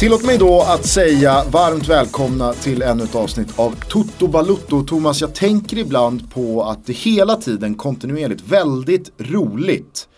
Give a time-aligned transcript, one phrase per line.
[0.00, 4.82] Tillåt mig då att säga varmt välkomna till ännu ett avsnitt av Toto Balutto.
[4.82, 10.08] Thomas, jag tänker ibland på att det hela tiden kontinuerligt väldigt roligt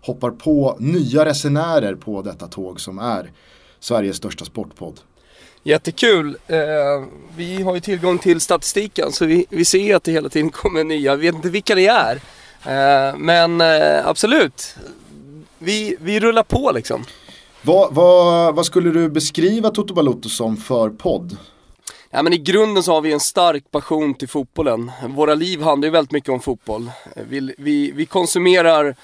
[0.00, 3.30] hoppar på nya resenärer på detta tåg som är
[3.80, 5.00] Sveriges största sportpodd.
[5.62, 6.36] Jättekul.
[6.46, 6.58] Eh,
[7.36, 10.84] vi har ju tillgång till statistiken så vi, vi ser att det hela tiden kommer
[10.84, 11.16] nya.
[11.16, 12.16] Vi vet inte vilka det är.
[12.66, 14.76] Eh, men eh, absolut.
[15.58, 17.04] Vi, vi rullar på liksom.
[17.66, 21.36] Vad, vad, vad skulle du beskriva Toto Balotto som för podd?
[22.10, 24.92] Ja, men I grunden så har vi en stark passion till fotbollen.
[25.08, 26.90] Våra liv handlar ju väldigt mycket om fotboll.
[27.16, 28.96] Eh, vi, vi, vi konsumerar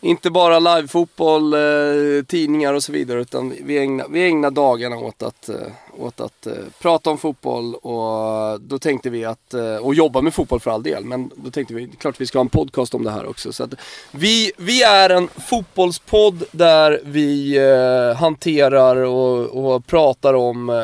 [0.00, 5.22] inte bara livefotboll, eh, tidningar och så vidare utan vi ägnar, vi ägnar dagarna åt
[5.22, 5.56] att, eh,
[5.98, 10.34] åt att eh, prata om fotboll och då tänkte vi att, eh, och jobba med
[10.34, 13.04] fotboll för all del, men då tänkte vi klart vi ska ha en podcast om
[13.04, 13.52] det här också.
[13.52, 13.74] Så att
[14.12, 20.76] vi, vi är en fotbollspodd där vi eh, hanterar och, och pratar om eh,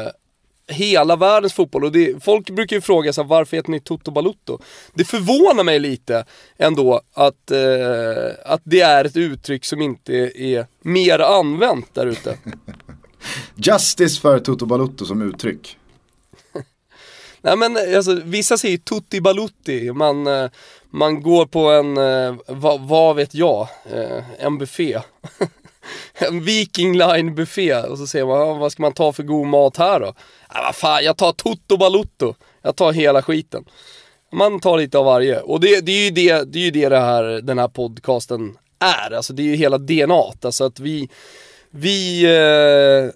[0.69, 4.59] hela världens fotboll och det, folk brukar ju fråga sig varför heter ni Toto Balutto?
[4.95, 6.25] Det förvånar mig lite
[6.59, 12.39] ändå att, eh, att det är ett uttryck som inte är mer använt där ute.
[13.55, 15.79] Justice för Toto Balutto som uttryck.
[17.41, 20.51] Nej men alltså, vissa säger Tutti Balutti, man, eh,
[20.91, 25.01] man går på en, eh, vad, vad vet jag, eh, en buffé.
[26.15, 29.77] en Viking Line buffé och så säger man, vad ska man ta för god mat
[29.77, 30.15] här då?
[30.55, 32.35] Ja, vad fan, jag tar Toto Balutto.
[32.63, 33.65] Jag tar hela skiten.
[34.33, 35.41] Man tar lite av varje.
[35.41, 38.57] Och det, det är ju det, det, är ju det, det här, den här podcasten
[38.79, 39.13] är.
[39.15, 40.45] Alltså det är ju hela DNAt.
[40.45, 41.09] Alltså att vi,
[41.71, 43.11] vi eh,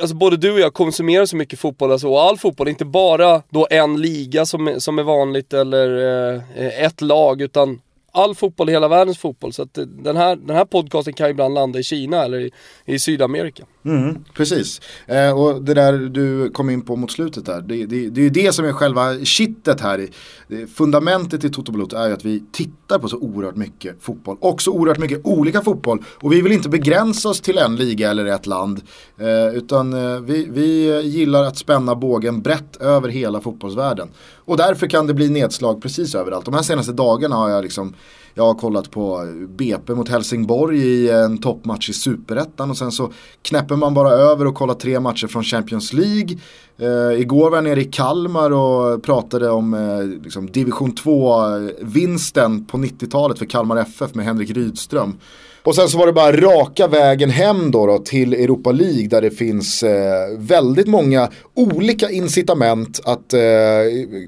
[0.00, 3.42] alltså både du och jag konsumerar så mycket fotboll, alltså, och all fotboll, inte bara
[3.50, 5.88] då en liga som, är- som är vanligt eller
[6.34, 7.80] eh, ett lag, utan
[8.12, 9.52] all fotboll, hela världens fotboll.
[9.52, 12.50] Så att den här, den här podcasten kan ibland landa i Kina eller i,
[12.84, 13.64] i Sydamerika.
[13.84, 14.80] Mm, precis.
[15.06, 18.24] Eh, och det där du kom in på mot slutet där, det, det, det är
[18.24, 20.08] ju det som är själva kittet här.
[20.48, 24.36] Det, fundamentet i Toto Balotto är ju att vi tittar på så oerhört mycket fotboll
[24.40, 26.04] och så oerhört mycket olika fotboll.
[26.06, 28.82] Och vi vill inte begränsa oss till en liga eller ett land.
[29.18, 34.08] Eh, utan eh, vi, vi gillar att spänna bågen brett över hela fotbollsvärlden.
[34.44, 36.44] Och därför kan det bli nedslag precis överallt.
[36.44, 37.94] De här senaste dagarna har jag liksom
[38.40, 43.12] jag har kollat på BP mot Helsingborg i en toppmatch i Superettan och sen så
[43.42, 46.38] knäpper man bara över och kollar tre matcher från Champions League.
[46.78, 52.78] Eh, igår var jag nere i Kalmar och pratade om eh, liksom division 2-vinsten på
[52.78, 55.18] 90-talet för Kalmar FF med Henrik Rydström.
[55.62, 59.22] Och sen så var det bara raka vägen hem då, då till Europa League där
[59.22, 63.40] det finns eh, väldigt många olika incitament att eh,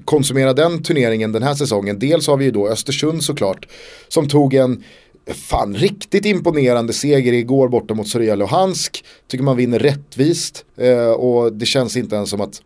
[0.05, 1.99] konsumera den turneringen den här säsongen.
[1.99, 3.67] Dels har vi ju då Östersund såklart
[4.07, 4.83] som tog en
[5.27, 9.05] fan riktigt imponerande seger igår borta mot Sorja Luhansk.
[9.27, 12.61] Tycker man vinner rättvist eh, och det känns inte ens som att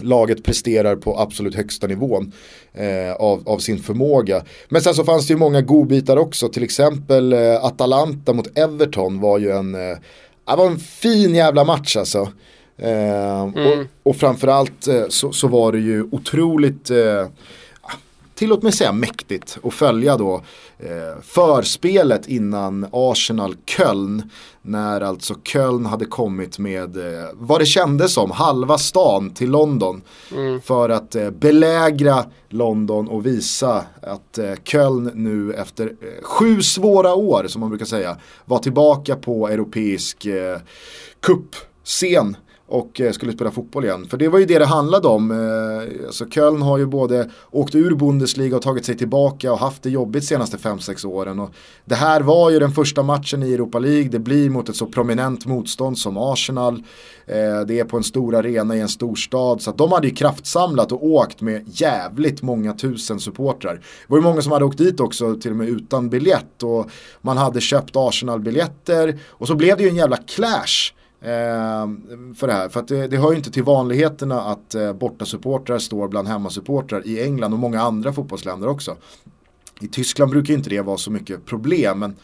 [0.00, 2.32] laget presterar på absolut högsta nivån
[2.72, 4.44] eh, av, av sin förmåga.
[4.68, 9.20] Men sen så fanns det ju många godbitar också, till exempel eh, Atalanta mot Everton
[9.20, 9.98] var ju en, eh,
[10.46, 12.28] det var en fin jävla match alltså.
[12.78, 17.26] Eh, och, och framförallt eh, så, så var det ju otroligt eh,
[18.42, 20.42] tillåt mig säga mäktigt att följa då
[20.78, 24.30] eh, förspelet innan Arsenal-Köln.
[24.62, 30.02] När alltså Köln hade kommit med eh, vad det kändes som halva stan till London.
[30.64, 37.14] För att eh, belägra London och visa att eh, Köln nu efter eh, sju svåra
[37.14, 40.58] år som man brukar säga var tillbaka på europeisk eh,
[41.20, 42.36] cupscen
[42.72, 44.06] och eh, skulle spela fotboll igen.
[44.08, 45.30] För det var ju det det handlade om.
[45.30, 49.82] Eh, alltså Köln har ju både åkt ur Bundesliga och tagit sig tillbaka och haft
[49.82, 51.40] det jobbigt senaste 5-6 åren.
[51.40, 51.50] Och
[51.84, 54.08] det här var ju den första matchen i Europa League.
[54.08, 56.82] Det blir mot ett så prominent motstånd som Arsenal.
[57.26, 59.62] Eh, det är på en stor arena i en stor stad.
[59.62, 63.74] Så att de hade ju kraftsamlat och åkt med jävligt många tusen supportrar.
[63.74, 66.62] Det var ju många som hade åkt dit också till och med utan biljett.
[66.62, 66.90] Och
[67.20, 69.18] man hade köpt Arsenal-biljetter.
[69.28, 70.92] Och så blev det ju en jävla clash
[71.24, 72.68] Ehm, för det här.
[72.68, 77.06] För att det, det hör ju inte till vanligheterna att eh, bortasupportrar står bland hemmasupportrar
[77.06, 78.96] i England och många andra fotbollsländer också.
[79.80, 81.98] I Tyskland brukar ju inte det vara så mycket problem.
[81.98, 82.16] Men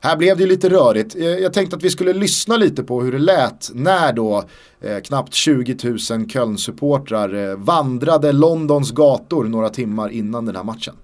[0.00, 1.16] här blev det ju lite rörigt.
[1.16, 4.44] Eh, Jag tänkte att vi skulle lyssna lite på hur det lät när då
[4.80, 10.94] eh, knappt 20 000 Köln-supportrar eh, vandrade Londons gator några timmar innan den här matchen.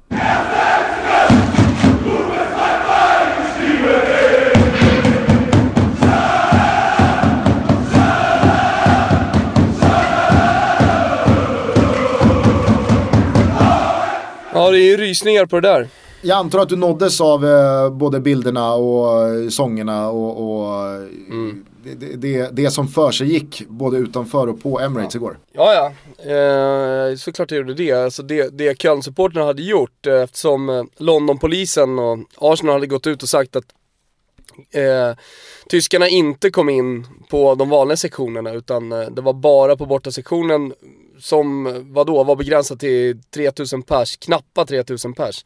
[14.69, 15.89] Ja, det är ju rysningar på det där.
[16.23, 20.87] Jag antar att du nåddes av eh, både bilderna och eh, sångerna och, och
[21.31, 21.65] mm.
[21.83, 25.19] det, det, det, som för sig gick både utanför och på Emirates ja.
[25.19, 25.39] igår.
[25.53, 26.33] Ja, ja.
[26.33, 27.93] Eh, såklart jag gjorde det.
[27.93, 33.23] Alltså det, det Köln-supporterna hade gjort eh, eftersom eh, Londonpolisen och Arsenal hade gått ut
[33.23, 33.65] och sagt att
[34.71, 35.19] eh,
[35.69, 40.11] tyskarna inte kom in på de vanliga sektionerna utan eh, det var bara på borta
[40.11, 40.73] sektionen
[41.21, 45.45] som, vadå, var begränsat till 3000 pers, knappa 3000 pers.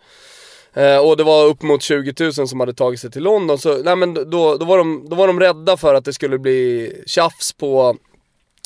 [0.74, 3.82] Eh, och det var upp mot 20 000 som hade tagit sig till London, så
[3.82, 6.92] nej, men då, då, var de, då var de rädda för att det skulle bli
[7.06, 7.96] tjafs på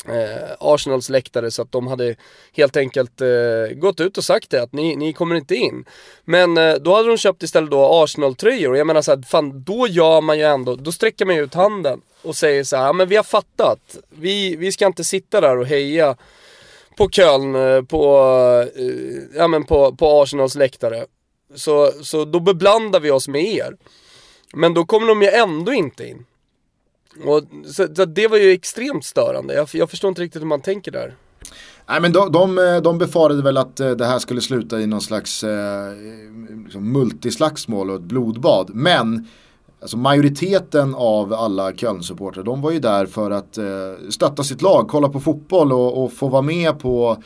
[0.07, 2.15] eh, Arsenals läktare så att de hade
[2.53, 5.85] helt enkelt eh, gått ut och sagt det att ni, ni kommer inte in.
[6.25, 9.87] Men eh, då hade de köpt istället då Arsenal-tröjor och jag menar såhär, fan då
[9.87, 12.93] gör man ju ändå, då sträcker man ju ut handen och säger så här, ja
[12.93, 16.15] men vi har fattat, vi, vi ska inte sitta där och heja
[16.97, 18.17] på Köln, eh, på,
[18.75, 21.05] eh, ja, men på, på Arsenals läktare.
[21.55, 23.77] Så, så då beblandar vi oss med er.
[24.53, 26.25] Men då kommer de ju ändå inte in.
[27.25, 29.53] Och, så, så det var ju extremt störande.
[29.53, 31.15] Jag, jag, förstår inte riktigt hur man tänker där.
[31.89, 35.01] Nej men de, de, eh, de befarade väl att det här skulle sluta i någon
[35.01, 35.93] slags eh,
[36.65, 38.69] liksom multislagsmål och ett blodbad.
[38.73, 39.27] Men
[39.81, 43.65] Alltså majoriteten av alla Köln-supportrar, de var ju där för att eh,
[44.09, 47.17] stötta sitt lag, kolla på fotboll och, och få vara med på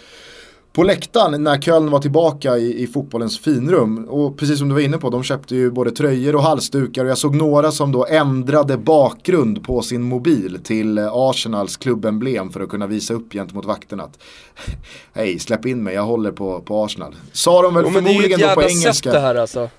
[0.74, 4.06] på läktaren när Köln var tillbaka i, i fotbollens finrum.
[4.10, 7.04] Och precis som du var inne på, de köpte ju både tröjor och halsdukar.
[7.04, 12.62] Och jag såg några som då ändrade bakgrund på sin mobil till Arsenals klubbemblem för
[12.62, 14.20] att kunna visa upp gentemot vakterna att
[15.14, 17.16] hej, släpp in mig, jag håller på, på Arsenal.
[17.32, 19.12] Sa de väl jo, förmodligen då på engelska.
[19.12, 19.70] Det här alltså.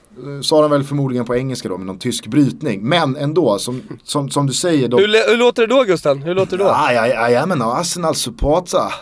[0.43, 2.83] Sa de väl förmodligen på engelska då med någon tysk brytning.
[2.83, 4.89] Men ändå, som, som, som du säger.
[4.89, 4.99] Då...
[4.99, 6.23] Hur, hur låter det då Gusten?
[6.23, 6.71] Hur låter det då?
[6.71, 8.95] Ja, jag, jag är en Arsenal-supporter.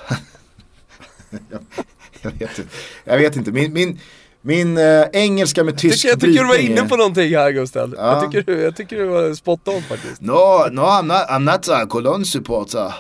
[1.51, 1.61] jag,
[2.23, 2.71] jag, vet inte.
[3.05, 3.53] Jag vet inte.
[3.53, 3.99] Min, min,
[4.43, 7.51] min äh, engelska med tysk jag tycker, jag tycker du var inne på någonting här
[7.51, 7.95] Gustav.
[7.99, 8.23] Ja.
[8.23, 10.21] Jag, tycker, jag tycker du var spot on faktiskt.
[10.21, 12.95] No, no I'm not, I'm not a Cologne supporter.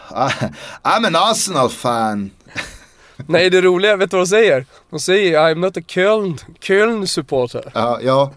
[0.83, 2.31] I'm an Arsenal fan.
[3.29, 4.67] Nej det roliga, vet du vad de säger?
[4.91, 7.71] De säger I'm not a Köln, Köln supporter.
[7.75, 8.33] Ja, ja.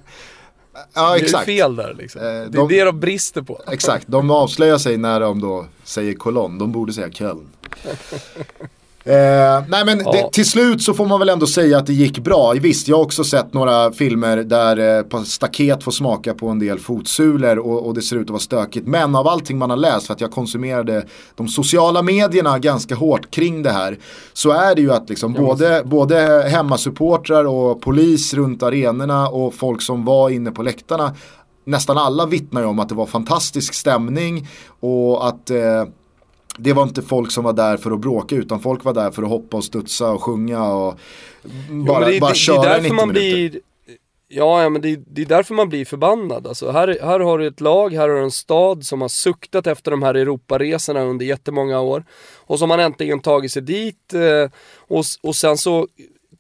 [0.94, 1.46] Ja exakt.
[1.46, 2.22] Det är fel där liksom.
[2.22, 3.62] Eh, det är de, det de brister på.
[3.72, 6.60] Exakt, de avslöjar sig när de då säger Cologne.
[6.60, 7.48] De borde säga Köln.
[9.06, 10.12] Eh, nej men ja.
[10.12, 12.52] det, till slut så får man väl ändå säga att det gick bra.
[12.52, 16.80] Visst, jag har också sett några filmer där eh, staket får smaka på en del
[16.80, 18.88] fotsulor och, och, det ser ut att vara stökigt.
[18.88, 21.06] Men av allting man har läst, för att jag konsumerade
[21.36, 23.98] de sociala medierna ganska hårt kring det här,
[24.34, 29.82] så är det ju att liksom både, både hemmasupportrar och polis runt arenorna och folk
[29.82, 31.16] som var inne på läktarna
[31.66, 34.48] nästan alla vittnar ju om att det var fantastisk stämning
[34.80, 35.84] och att eh,
[36.58, 39.24] det var inte folk som var där för att bråka utan folk var där för
[39.24, 41.00] att hoppa och studsa och sjunga och
[41.70, 43.50] bara, jo, det, bara det, köra det är 90 man minuter.
[43.50, 43.62] Blir,
[44.28, 46.48] ja, ja, men det, det, är därför man blir förbannad.
[46.48, 49.68] Alltså, här, här har du ett lag, här har du en stad som har suktat
[49.68, 52.04] efter de här Europaresorna under jättemånga år.
[52.36, 54.52] Och som har äntligen tagit sig dit eh,
[54.88, 55.88] och, och sen så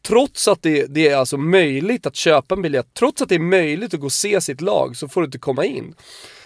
[0.07, 3.39] Trots att det, det, är alltså möjligt att köpa en biljett, trots att det är
[3.39, 5.95] möjligt att gå och se sitt lag så får du inte komma in.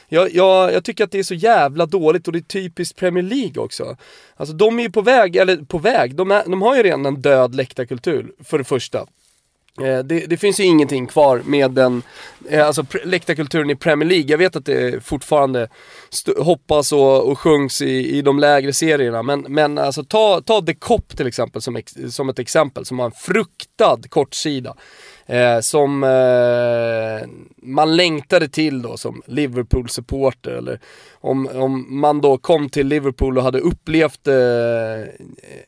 [0.10, 3.24] Jag, jag, jag tycker att det är så jävla dåligt och det är typiskt Premier
[3.24, 3.98] League också.
[4.36, 7.06] Alltså de är ju på väg, eller på väg, de, är, de har ju redan
[7.06, 9.06] en död läktarkultur för det första.
[9.82, 12.02] Eh, det, det, finns ju ingenting kvar med den,
[12.50, 14.32] eh, alltså läktarkulturen i Premier League.
[14.32, 15.68] Jag vet att det fortfarande
[16.38, 19.24] hoppas och, och sjungs i, i de lägre serierna.
[19.24, 23.00] Men, men alltså ta, ta The Cop till exempel som, ex, som ett exempel, som
[23.00, 24.76] har en fruktad kortsida
[25.28, 27.30] eh, som eh,
[27.62, 30.52] man längtade till då som Liverpool-supporter.
[30.52, 30.80] Eller
[31.14, 34.36] om, om man då kom till Liverpool och hade upplevt eh,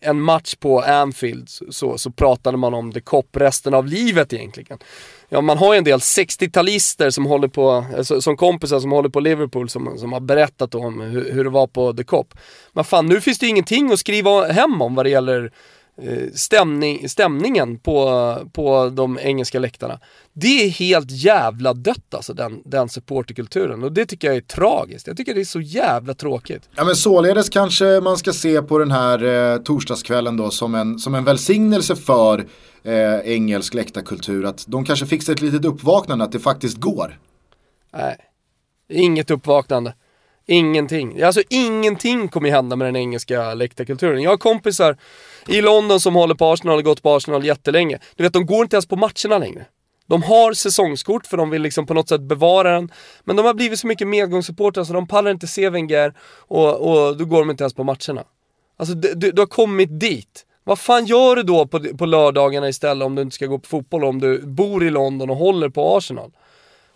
[0.01, 4.78] en match på Anfield så, så pratade man om The Cop resten av livet egentligen.
[5.30, 9.10] Ja, man har ju en del 60-talister som håller på, alltså, som kompisar som håller
[9.10, 12.34] på Liverpool som, som har berättat om hur, hur det var på The Cop.
[12.74, 15.51] Men fan, nu finns det ju ingenting att skriva hem om vad det gäller
[16.34, 20.00] stämning, stämningen på, på de engelska läktarna.
[20.34, 25.08] Det är helt jävla dött alltså den, den supporterkulturen och det tycker jag är tragiskt.
[25.08, 26.70] Jag tycker det är så jävla tråkigt.
[26.75, 31.00] Ja men således kanske man ska se på den här eh, torsdagskvällen då som en,
[31.00, 32.46] som en välsignelse för
[32.84, 34.46] eh, engelsk läktarkultur.
[34.46, 37.20] Att de kanske fixar ett litet uppvaknande att det faktiskt går.
[37.94, 38.18] Nej,
[38.89, 39.94] inget uppvaknande.
[40.46, 41.22] Ingenting.
[41.22, 44.22] Alltså ingenting kommer hända med den engelska läktarkulturen.
[44.22, 44.98] Jag har kompisar
[45.50, 48.00] i London som håller på Arsenal och gått på Arsenal jättelänge.
[48.15, 49.65] Du vet, de går inte ens på matcherna längre.
[50.08, 52.91] De har säsongskort för de vill liksom på något sätt bevara den.
[53.24, 56.13] Men de har blivit så mycket medgångssupportrar så de pallar inte se Wenger
[56.48, 58.24] och, och då går de inte ens på matcherna.
[58.77, 60.46] Alltså du, du har kommit dit.
[60.63, 63.68] Vad fan gör du då på, på lördagarna istället om du inte ska gå på
[63.68, 66.32] fotboll, om du bor i London och håller på Arsenal?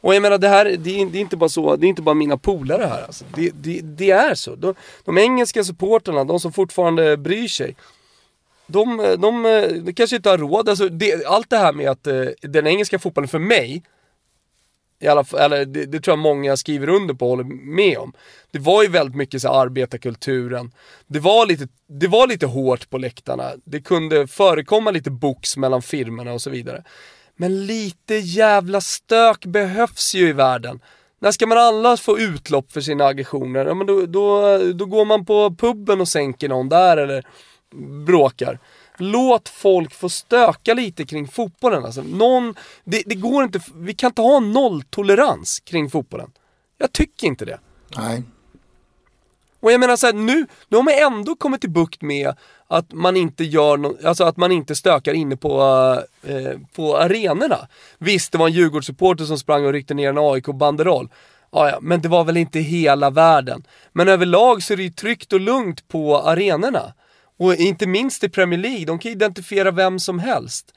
[0.02, 2.02] Och jag menar det här, det är, det är inte bara så, det är inte
[2.02, 3.26] bara mina polare här alltså.
[3.36, 4.56] Det, det, det är så.
[4.56, 7.76] De, de engelska supporterna, de som fortfarande bryr sig,
[8.68, 9.44] de, de,
[9.86, 10.70] de kanske inte har råd.
[10.70, 13.84] Alltså det, allt det här med att eh, den engelska fotbollen för mig,
[15.04, 17.44] i alla fall, eller det, det, tror jag många skriver under på och håller
[17.76, 18.14] med om.
[18.52, 20.72] Det var ju väldigt mycket så arbetarkulturen.
[21.08, 23.52] Det var, lite, det var lite hårt på läktarna.
[23.66, 26.84] Det kunde förekomma lite box mellan firmorna och så vidare.
[27.36, 30.80] Men lite jävla stök behövs ju i världen.
[31.20, 33.66] När ska man alla få utlopp för sina aggressioner?
[33.66, 37.26] Ja, men då, då, då går man på puben och sänker någon där eller
[38.06, 38.60] bråkar.
[38.98, 41.86] Låt folk få stöka lite kring fotbollen.
[41.86, 46.32] Alltså, någon, det, det går inte, vi kan inte ha nolltolerans kring fotbollen.
[46.78, 47.60] Jag tycker inte det.
[47.98, 48.24] Nej.
[49.60, 52.34] Och jag menar så här, nu, nu har man ändå kommit till bukt med
[52.68, 55.62] att man inte gör no alltså att man inte stökar inne på,
[56.24, 57.68] eh, på arenorna.
[57.98, 61.10] Visst, det var en Djurgårdssupporter som sprang och ryckte ner en AIK-banderoll.
[61.52, 63.64] Ja, men det var väl inte hela världen.
[63.92, 66.94] Men överlag så är det ju tryggt och lugnt på arenorna.
[67.44, 70.74] Och inte minst i Premier League, de kan identifiera vem som helst.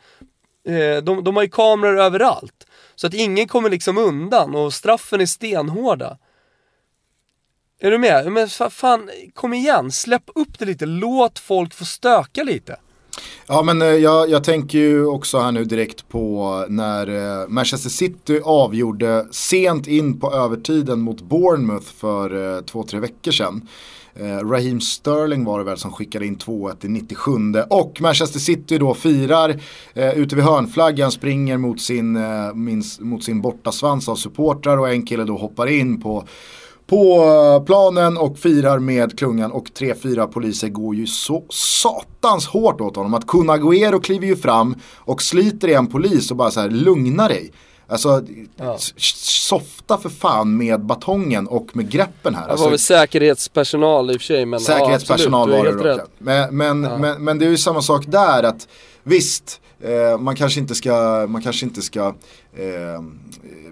[0.69, 2.67] Eh, de, de har ju kameror överallt.
[2.95, 6.19] Så att ingen kommer liksom undan och straffen är stenhårda.
[7.81, 8.33] Är du med?
[8.33, 12.77] Men fan, kom igen, släpp upp det lite, låt folk få stöka lite.
[13.47, 17.91] Ja men eh, jag, jag, tänker ju också här nu direkt på när eh, Manchester
[17.91, 23.69] City avgjorde sent in på övertiden mot Bournemouth för två, tre veckor sedan.
[24.21, 27.33] Eh, Raheem Sterling var det väl som skickade in 2-1 i 97
[27.71, 29.61] och Manchester City då firar
[29.95, 34.91] eh, ute vid hörnflaggan, springer mot sin, eh, minst, mot sin bortasvans av supportrar och
[34.91, 36.25] en kille då hoppar in på
[36.87, 42.47] på eh, planen och firar med klungan och tre, fyra poliser går ju så satans
[42.47, 43.15] hårt åt honom.
[43.15, 46.71] Att Kun Agüero kliver ju fram och sliter i en polis och bara så här
[46.71, 47.53] lugna dig.
[47.89, 48.23] Alltså,
[48.57, 48.77] ja.
[48.97, 52.43] softa för fan med batongen och med greppen här.
[52.43, 54.47] Det var alltså, väl säkerhetspersonal i och för sig.
[54.47, 56.11] Men säkerhetspersonal ja, var det dock.
[56.19, 56.99] Men, men, ja.
[56.99, 58.69] men, men, det är ju samma sak där att
[59.03, 62.07] visst, eh, man kanske inte ska, man kanske inte ska
[62.57, 63.03] eh,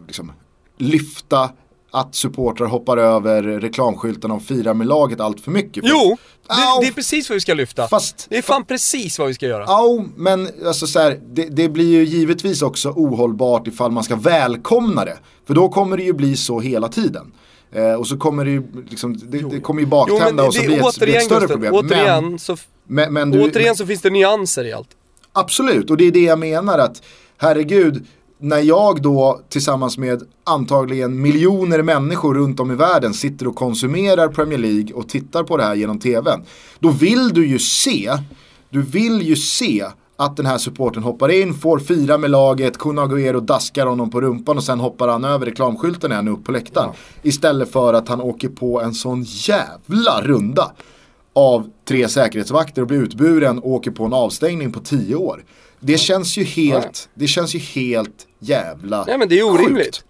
[0.06, 0.32] liksom,
[0.78, 1.50] lyfta
[1.94, 5.84] att supportrar hoppar över reklamskyltarna och firar med laget allt för mycket.
[5.86, 6.16] Jo,
[6.48, 7.88] det, det, är precis vad vi ska lyfta.
[7.88, 9.64] Fast, det är fan precis vad vi ska göra.
[9.66, 14.16] Ja, men alltså så här, det, det, blir ju givetvis också ohållbart ifall man ska
[14.16, 15.18] välkomna det.
[15.46, 17.32] För då kommer det ju bli så hela tiden.
[17.72, 20.60] Eh, och så kommer det ju, liksom, det, det kommer ju baktända jo, och så
[20.60, 21.74] blir det, ett, ett större problem.
[21.74, 24.88] Återigen, men, så, men, men du, återigen så finns det nyanser i allt.
[25.32, 27.02] Absolut, och det är det jag menar att
[27.38, 28.06] herregud,
[28.38, 34.28] när jag då tillsammans med antagligen miljoner människor runt om i världen sitter och konsumerar
[34.28, 36.42] Premier League och tittar på det här genom tvn.
[36.78, 38.12] Då vill du ju se,
[38.70, 39.84] du vill ju se
[40.16, 44.20] att den här supporten hoppar in, får fira med laget, Kun Agüero daskar honom på
[44.20, 46.90] rumpan och sen hoppar han över reklamskylten igen upp på läktaren.
[46.92, 47.28] Ja.
[47.28, 50.72] Istället för att han åker på en sån jävla runda
[51.32, 55.44] av tre säkerhetsvakter och blir utburen och åker på en avstängning på tio år.
[55.86, 59.96] Det känns ju helt, det känns ju helt jävla Nej men det är orimligt.
[59.96, 60.04] Sjukt.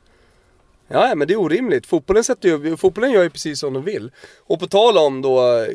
[0.88, 1.86] Ja, men det är orimligt.
[1.86, 4.10] Fotbollen, sätter ju, fotbollen gör ju precis som de vill.
[4.38, 5.66] Och på tal om då eh,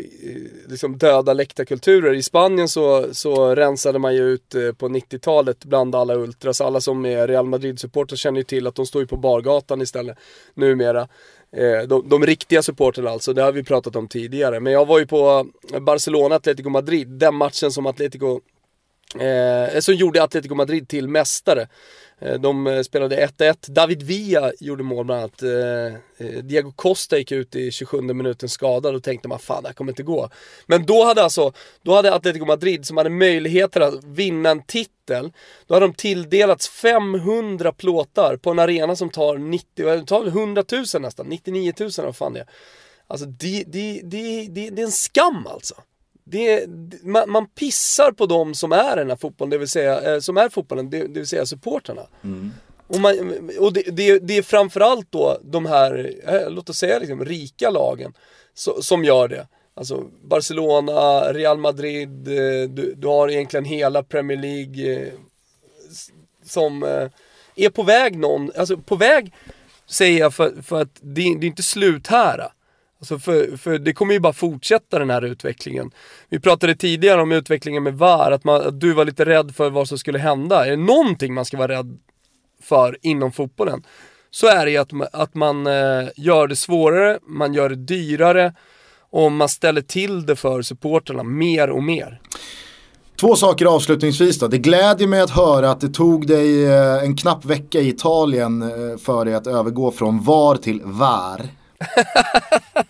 [0.68, 2.14] liksom döda läktarkulturer.
[2.14, 6.62] I Spanien så, så rensade man ju ut eh, på 90-talet bland alla ultras.
[6.62, 10.18] Alla som är Real Madrid-supportrar känner ju till att de står ju på bargatan istället
[10.54, 11.08] numera.
[11.52, 14.60] Eh, de, de riktiga supporterna alltså, det har vi pratat om tidigare.
[14.60, 15.48] Men jag var ju på
[15.82, 18.40] Barcelona, Atletico Madrid, den matchen som Atletico
[19.16, 21.68] Eh, som gjorde Atletico Madrid till mästare.
[22.20, 23.72] Eh, de eh, spelade 1-1.
[23.72, 25.44] David Villa gjorde mål bland annat.
[25.44, 29.70] Eh, eh Diego Costa gick ut i 27 minuten skadad och tänkte man fan det
[29.70, 30.30] här kommer inte gå.
[30.66, 35.32] Men då hade alltså, då hade Atletico Madrid som hade möjligheter att vinna en titel.
[35.68, 40.64] Då hade de tilldelats 500 plåtar på en arena som tar 90, eh, tar 100
[40.72, 42.48] 000 nästan, 99 000 vad fan det är.
[43.08, 45.76] Alltså det, det, det, det, det är en skam alltså
[46.30, 46.66] det,
[47.04, 50.38] man, man, pissar på de som är den här fotbollen, det vill säga, eh, som
[50.38, 52.02] är fotbollen, det, det vill säga supporterna.
[52.24, 52.52] Mm.
[52.88, 57.00] Och, man, och det, det, det, är framförallt då de här, eh, låt oss säga
[57.00, 58.14] liksom, rika lagen
[58.54, 59.48] so, som gör det.
[59.74, 65.12] Alltså Barcelona, Real Madrid, eh, du, du har egentligen hela Premier League
[66.46, 66.84] som
[67.56, 69.34] är på väg någon, alltså på väg
[69.90, 72.50] säger jag för, för att det, det är inte slut här.
[73.00, 75.92] Alltså för, för det kommer ju bara fortsätta den här utvecklingen.
[76.30, 79.70] Vi pratade tidigare om utvecklingen med VAR, att, man, att du var lite rädd för
[79.70, 80.66] vad som skulle hända.
[80.66, 81.98] Är det någonting man ska vara rädd
[82.62, 83.84] för inom fotbollen
[84.32, 88.54] så är det ju att, att man eh, gör det svårare, man gör det dyrare
[89.10, 92.22] och man ställer till det för supporterna mer och mer.
[93.20, 94.48] Två saker avslutningsvis då.
[94.48, 98.62] Det glädjer mig att höra att det tog dig eh, en knapp vecka i Italien
[98.62, 101.42] eh, för dig att övergå från VAR till VAR.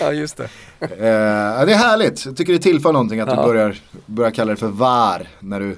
[0.00, 0.44] ja, just det.
[0.80, 2.26] Eh, det är härligt.
[2.26, 3.36] Jag tycker det tillför någonting att ja.
[3.36, 5.76] du börjar, börjar kalla det för VAR när du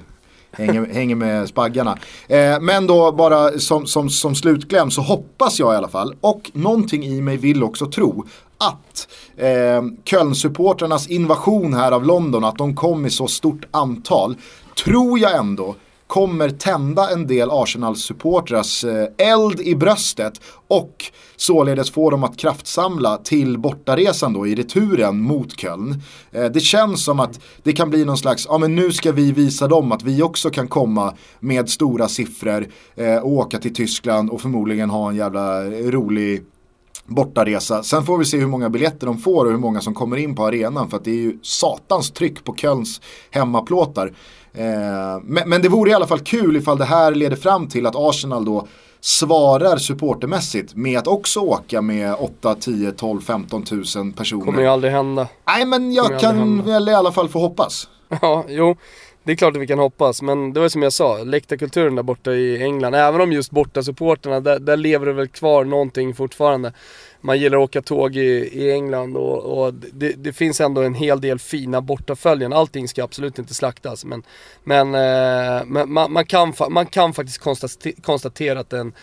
[0.51, 1.97] hänger, hänger med spaggarna.
[2.27, 6.51] Eh, men då bara som, som, som slutkläm så hoppas jag i alla fall, och
[6.53, 8.25] någonting i mig vill också tro,
[8.57, 9.07] att
[9.37, 14.35] eh, Köln-supportrarnas invasion här av London, att de kom i så stort antal,
[14.83, 15.75] tror jag ändå
[16.07, 23.17] kommer tända en del Arsenal-supportrars eh, eld i bröstet och således få dem att kraftsamla
[23.17, 26.01] till bortaresan då i returen mot Köln.
[26.31, 29.31] Eh, det känns som att det kan bli någon slags, ja men nu ska vi
[29.31, 34.29] visa dem att vi också kan komma med stora siffror eh, och åka till Tyskland
[34.29, 36.43] och förmodligen ha en jävla rolig
[37.07, 37.83] bortaresa.
[37.83, 40.35] Sen får vi se hur många biljetter de får och hur många som kommer in
[40.35, 44.13] på arenan för att det är ju satans tryck på Kölns hemmaplåtar.
[44.53, 44.63] Eh,
[45.23, 47.95] men, men, det vore i alla fall kul ifall det här leder fram till att
[47.95, 48.67] Arsenal då
[49.01, 54.45] svarar supportermässigt med att också åka med 8, 10, 12, 15 tusen personer.
[54.45, 55.27] Kommer ju aldrig hända.
[55.47, 57.87] Nej men jag kan väl i alla fall få hoppas.
[58.21, 58.75] Ja, jo.
[59.27, 62.03] Det är klart att vi kan hoppas, men det var som jag sa, läktarkulturen där
[62.03, 66.15] borta i England, även om just borta supporterna där, där lever det väl kvar någonting
[66.15, 66.73] fortfarande
[67.21, 68.19] man gillar att åka tåg i,
[68.53, 72.53] i England och, och det, det, finns ändå en hel del fina bortaföljen.
[72.53, 74.23] Allting ska absolut inte slaktas men,
[74.63, 77.41] men, eh, men man, man, kan, man kan faktiskt
[78.01, 78.93] konstatera att den,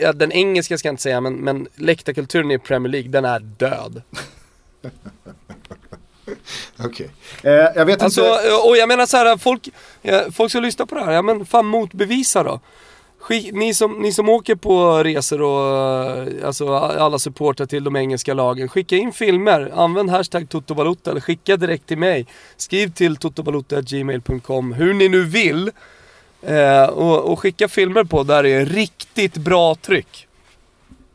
[0.00, 3.40] ja, den engelska ska jag inte säga men, men läktarkulturen i Premier League den är
[3.40, 4.02] död.
[6.78, 7.10] Okej.
[7.40, 7.52] Okay.
[7.52, 8.52] Eh, jag vet alltså, inte.
[8.68, 9.68] Och jag menar så här, folk,
[10.32, 11.12] folk ska lyssna på det här.
[11.12, 12.60] Ja men fan motbevisa då.
[13.22, 18.34] Skick, ni, som, ni som åker på resor och alltså, alla supportrar till de engelska
[18.34, 22.26] lagen, skicka in filmer, använd hashtag totobalutta eller skicka direkt till mig.
[22.56, 25.70] Skriv till totobalutta.gmail.com hur ni nu vill.
[26.42, 30.28] Eh, och, och, skicka filmer på där det är riktigt bra tryck.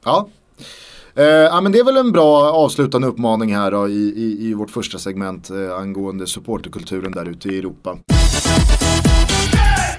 [0.03, 0.29] Ja.
[1.17, 4.53] Eh, ja men det är väl en bra avslutande uppmaning här då, i, i, i
[4.53, 7.97] vårt första segment eh, angående supporterkulturen där ute i Europa.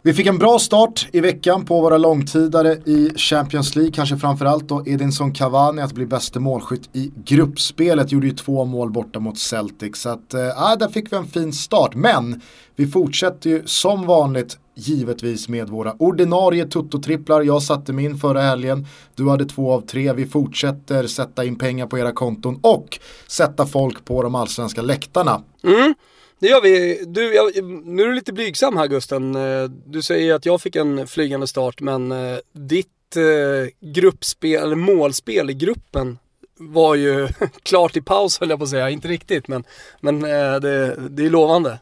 [0.02, 3.92] Vi fick en bra start i veckan på våra långtidare i Champions League.
[3.92, 8.12] Kanske framförallt då Edinson Cavani att bli bäste målskytt i gruppspelet.
[8.12, 9.96] Gjorde ju två mål borta mot Celtic.
[9.96, 10.40] Så att, äh,
[10.78, 11.94] där fick vi en fin start.
[11.94, 12.40] Men
[12.76, 17.42] vi fortsätter ju som vanligt givetvis med våra ordinarie tuttotripplar.
[17.42, 20.12] Jag satte min förra helgen, du hade två av tre.
[20.12, 25.42] Vi fortsätter sätta in pengar på era konton och sätta folk på de allsvenska läktarna.
[25.64, 25.94] Mm.
[26.40, 27.04] Det gör vi.
[27.06, 29.34] Du, jag, nu är du lite blygsam här Gusten.
[29.34, 34.76] Eh, du säger att jag fick en flygande start men eh, ditt eh, gruppspel, eller
[34.76, 36.18] målspel i gruppen
[36.58, 37.28] var ju
[37.62, 38.90] klart i paus höll jag på att säga.
[38.90, 39.64] Inte riktigt men,
[40.00, 41.78] men det, det är lovande.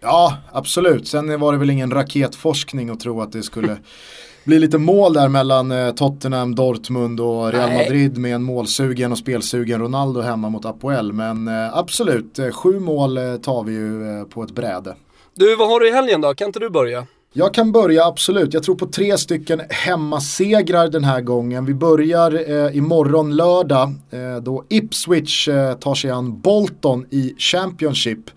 [0.00, 1.08] Ja, absolut.
[1.08, 3.76] Sen var det väl ingen raketforskning att tro att det skulle
[4.44, 7.72] blir lite mål där mellan eh, Tottenham, Dortmund och Real.
[7.72, 11.12] Madrid med en målsugen och spelsugen Ronaldo hemma mot Apoel.
[11.12, 14.94] Men eh, absolut, eh, sju mål tar vi ju på ett bräde.
[15.34, 16.34] Du, vad har du i helgen då?
[16.34, 17.06] Kan inte du börja?
[17.32, 18.54] Jag kan börja absolut.
[18.54, 21.64] Jag tror på tre stycken hemmasegrar den här gången.
[21.64, 28.30] Vi börjar eh, imorgon lördag eh, då Ipswich eh, tar sig an Bolton i Championship.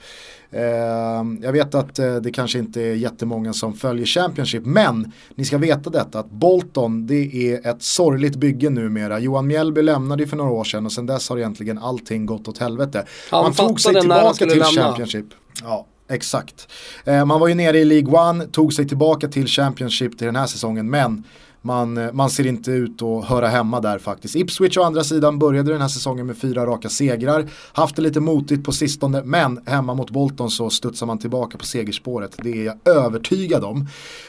[0.55, 5.45] Ehm, jag vet att eh, det kanske inte är jättemånga som följer Championship men ni
[5.45, 9.19] ska veta detta att Bolton det är ett sorgligt bygge numera.
[9.19, 12.57] Johan Mjällby lämnade för några år sedan och sedan dess har egentligen allting gått åt
[12.57, 13.05] helvete.
[13.29, 14.65] Han Man tog sig tillbaka till lämna.
[14.65, 15.25] Championship.
[15.63, 16.67] Ja, Exakt.
[17.05, 20.35] Ehm, man var ju nere i League One, tog sig tillbaka till Championship till den
[20.35, 21.23] här säsongen men
[21.65, 24.36] man, eh, man ser inte ut att höra hemma där faktiskt.
[24.36, 27.49] Ipswich å andra sidan började den här säsongen med fyra raka segrar.
[27.73, 31.65] Haft det lite motigt på sistone men hemma mot Bolton så studsar man tillbaka på
[31.65, 32.36] segerspåret.
[32.43, 33.88] Det är jag övertygad om.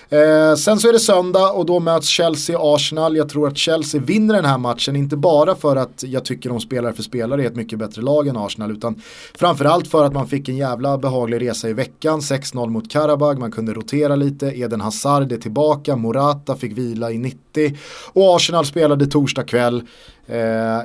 [0.09, 3.17] Eh, sen så är det söndag och då möts Chelsea och Arsenal.
[3.17, 6.61] Jag tror att Chelsea vinner den här matchen, inte bara för att jag tycker de
[6.61, 9.03] spelare för spelare är ett mycket bättre lag än Arsenal, utan
[9.35, 12.21] framförallt för att man fick en jävla behaglig resa i veckan.
[12.21, 17.19] 6-0 mot Karabag, man kunde rotera lite, Eden Hazard är tillbaka, Morata fick vila i
[17.25, 17.77] 90
[18.13, 19.83] och Arsenal spelade torsdag kväll
[20.27, 20.39] eh,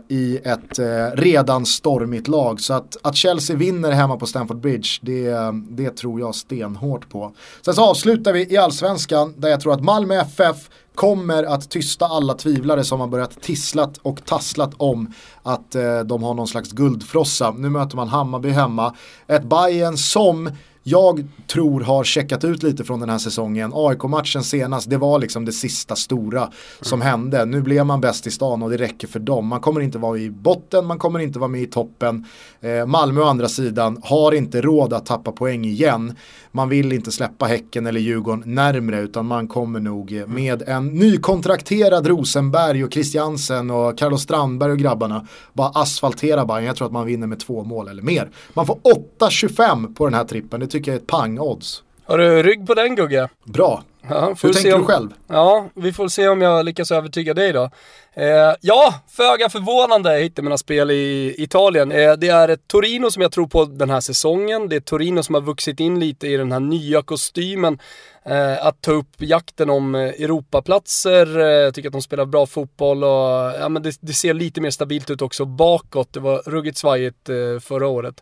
[0.07, 2.61] i ett eh, redan stormigt lag.
[2.61, 5.35] Så att, att Chelsea vinner hemma på Stamford Bridge, det,
[5.69, 7.31] det tror jag stenhårt på.
[7.65, 12.05] Sen så avslutar vi i allsvenskan där jag tror att Malmö FF kommer att tysta
[12.05, 16.71] alla tvivlare som har börjat tisslat och tasslat om att eh, de har någon slags
[16.71, 17.51] guldfrossa.
[17.51, 18.95] Nu möter man Hammarby hemma.
[19.27, 20.49] Ett Bayern som
[20.83, 23.71] jag tror har checkat ut lite från den här säsongen.
[23.73, 26.49] AIK-matchen senast, det var liksom det sista stora
[26.81, 27.45] som hände.
[27.45, 29.47] Nu blev man bäst i stan och det räcker för dem.
[29.47, 32.25] Man kommer inte vara i botten, man kommer inte vara med i toppen.
[32.61, 36.15] Eh, Malmö å andra sidan har inte råd att tappa poäng igen.
[36.51, 42.07] Man vill inte släppa Häcken eller Djurgården närmre utan man kommer nog med en nykontrakterad
[42.07, 46.63] Rosenberg och Christiansen och Carlos Strandberg och grabbarna bara asfaltera Bayern.
[46.63, 48.29] Jag tror att man vinner med två mål eller mer.
[48.53, 48.79] Man får
[49.19, 51.83] 8-25 på den här trippen, tycker jag är ett pang-odds.
[52.05, 53.29] Har du rygg på den Gugge?
[53.43, 53.83] Bra.
[54.09, 55.09] Ja, Hur tänker om, du själv?
[55.27, 57.69] Ja, vi får se om jag lyckas övertyga dig då.
[58.13, 61.91] Eh, ja, föga förvånande hittar mina spel i Italien.
[61.91, 64.69] Eh, det är ett Torino som jag tror på den här säsongen.
[64.69, 67.79] Det är Torino som har vuxit in lite i den här nya kostymen.
[68.25, 71.39] Eh, att ta upp jakten om eh, Europaplatser.
[71.39, 74.61] Eh, jag tycker att de spelar bra fotboll och ja, men det, det, ser lite
[74.61, 76.13] mer stabilt ut också bakåt.
[76.13, 78.21] Det var ruggigt svajigt eh, förra året.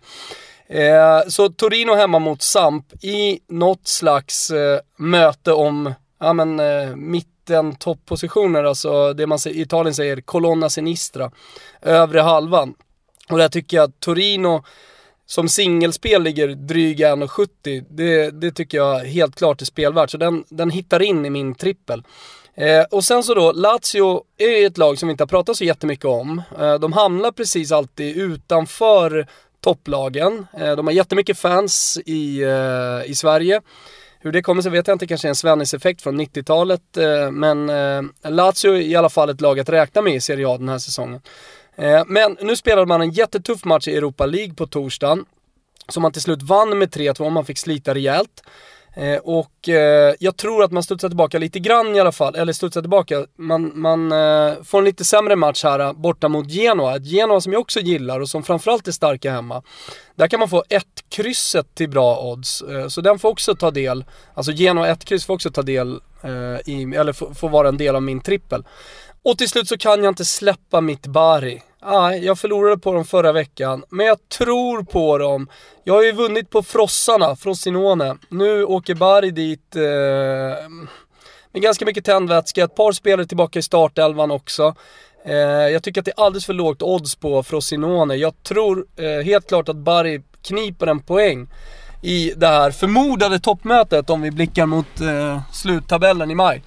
[0.69, 6.95] Eh, så Torino hemma mot Samp i något slags eh, möte om, ja men eh,
[6.95, 11.32] mitten toppositioner, alltså det man i Italien säger colonna sinistra,
[11.82, 12.73] övre halvan.
[13.30, 14.63] Och där tycker jag att Torino
[15.25, 17.86] som singelspel ligger dryga 1,70.
[17.89, 21.56] Det, det tycker jag helt klart är spelvärt, så den, den hittar in i min
[21.56, 22.03] trippel.
[22.56, 25.63] Eh, och sen så då, Lazio är ett lag som vi inte har pratat så
[25.63, 26.41] jättemycket om.
[26.60, 29.27] Eh, de hamnar precis alltid utanför
[29.62, 30.48] topplagen.
[30.58, 33.62] Eh, de har jättemycket fans i, eh, i Sverige.
[34.20, 36.98] Hur det kommer sig vet jag inte, kanske en Svennis-effekt från 90-talet.
[36.98, 37.67] Eh, men
[38.24, 40.78] Lazio är i alla fall ett lag att räkna med i Serie A den här
[40.78, 41.22] säsongen.
[42.08, 45.26] Men nu spelade man en jättetuff match i Europa League på torsdagen.
[45.89, 48.43] Som man till slut vann med 3-2, man fick slita rejält.
[48.98, 52.54] Eh, och eh, jag tror att man studsar tillbaka lite grann i alla fall, eller
[52.54, 56.96] studsar tillbaka, man, man eh, får en lite sämre match här eh, borta mot Genoa.
[56.96, 59.64] Ett Genoa som jag också gillar och som framförallt är starka hemma.
[60.16, 63.72] Där kan man få ett krysset till bra odds, eh, så den får också ta
[63.72, 67.68] del, alltså Genoa ett kryss får också ta del, eh, i, eller får, får vara
[67.68, 68.64] en del av min trippel.
[69.24, 71.62] Och till slut så kan jag inte släppa mitt Bari.
[71.89, 75.47] Ah, jag förlorade på dem förra veckan, men jag tror på dem.
[75.84, 78.17] Jag har ju vunnit på Frossarna, Frossinone.
[78.30, 79.82] Nu åker Bari dit eh,
[81.52, 82.63] med ganska mycket tändvätska.
[82.63, 84.76] Ett par spelare tillbaka i startelvan också.
[85.26, 88.15] Eh, jag tycker att det är alldeles för lågt odds på Frossinone.
[88.15, 91.47] Jag tror eh, helt klart att Bari kniper en poäng
[92.02, 96.63] i det här förmodade toppmötet om vi blickar mot eh, sluttabellen i maj.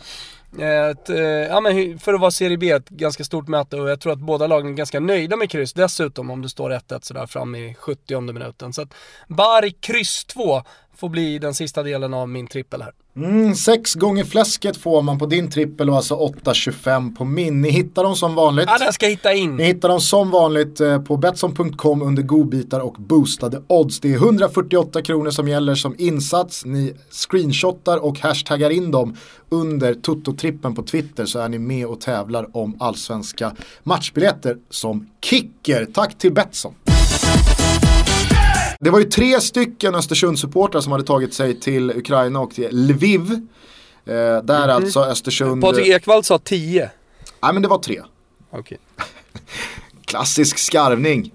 [0.59, 3.91] Eh, ett, eh, ja, men för att vara Serie B, ett ganska stort möte och
[3.91, 7.05] jag tror att båda lagen är ganska nöjda med kryss dessutom om det står 1-1
[7.05, 8.73] sådär fram i 70 minuten.
[8.73, 8.95] Så att
[9.29, 10.63] Bari kryss 2
[11.01, 12.93] får bli den sista delen av min trippel här.
[13.17, 17.61] Mm, sex gånger fläsket får man på din trippel och alltså 8,25 på min.
[17.61, 18.67] Ni hittar dem som vanligt.
[18.69, 19.57] Ja, den ska hitta in.
[19.57, 24.01] Ni hittar dem som vanligt eh, på Betsson.com under godbitar och boostade odds.
[24.01, 26.65] Det är 148 kronor som gäller som insats.
[26.65, 29.17] Ni screenshotar och hashtaggar in dem
[29.49, 35.87] under Toto-trippen på Twitter så är ni med och tävlar om allsvenska matchbiljetter som kicker.
[35.95, 36.75] Tack till Betsson.
[38.83, 43.33] Det var ju tre stycken Östersundssupportrar som hade tagit sig till Ukraina och till Lviv.
[44.05, 44.71] Eh, där mm.
[44.71, 45.63] alltså Östersund...
[45.63, 46.91] Patrik Ekwall sa tio.
[47.43, 48.03] Nej men det var tre.
[48.51, 48.79] Okay.
[50.05, 51.33] Klassisk skarvning.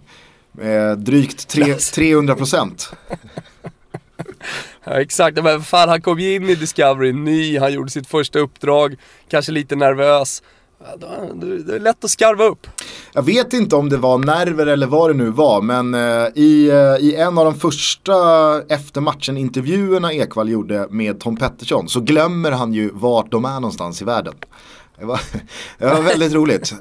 [0.61, 2.91] Eh, drygt tre, 300 procent.
[4.83, 8.39] ja, exakt, men fan han kom ju in i Discovery ny, han gjorde sitt första
[8.39, 8.95] uppdrag,
[9.29, 10.43] kanske lite nervös.
[11.33, 12.67] Det är lätt att skarva upp.
[13.13, 16.69] Jag vet inte om det var nerver eller vad det nu var, men eh, i,
[16.69, 18.13] eh, i en av de första
[18.61, 23.59] efter matchen intervjuerna Ekvall gjorde med Tom Pettersson så glömmer han ju vart de är
[23.59, 24.33] någonstans i världen.
[24.99, 25.21] Det var,
[25.77, 26.73] det var väldigt roligt.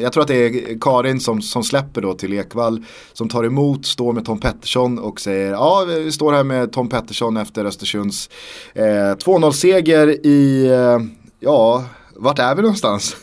[0.00, 3.86] Jag tror att det är Karin som, som släpper då till Ekvall som tar emot,
[3.86, 8.30] står med Tom Pettersson och säger ja vi står här med Tom Pettersson efter Östersunds
[8.74, 10.98] eh, 2-0-seger i, eh,
[11.40, 13.16] ja vart är vi någonstans?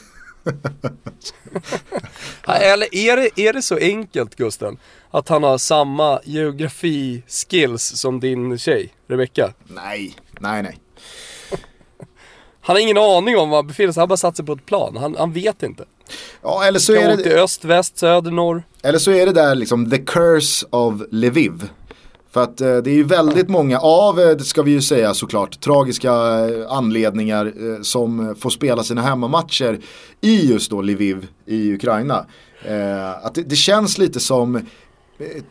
[2.48, 4.78] Eller är det, är det så enkelt Gusten?
[5.12, 9.54] Att han har samma geografi-skills som din tjej, Rebecka?
[9.68, 10.80] Nej, nej, nej.
[12.62, 14.66] Han har ingen aning om var han befinner sig, han bara satt sig på ett
[14.66, 14.98] plan.
[14.98, 15.86] Han, han vet inte.
[16.42, 17.24] Ja, eller så är det...
[17.24, 18.64] till öst, väst, söder, norr.
[18.84, 21.70] Eller så är det där liksom the curse of Lviv.
[22.34, 25.14] För att eh, det är ju väldigt många av, eh, det ska vi ju säga
[25.14, 29.80] såklart, tragiska eh, anledningar eh, som får spela sina hemmamatcher
[30.22, 32.26] i just då Lviv i Ukraina.
[32.66, 34.62] Eh, att det, det, känns lite som eh,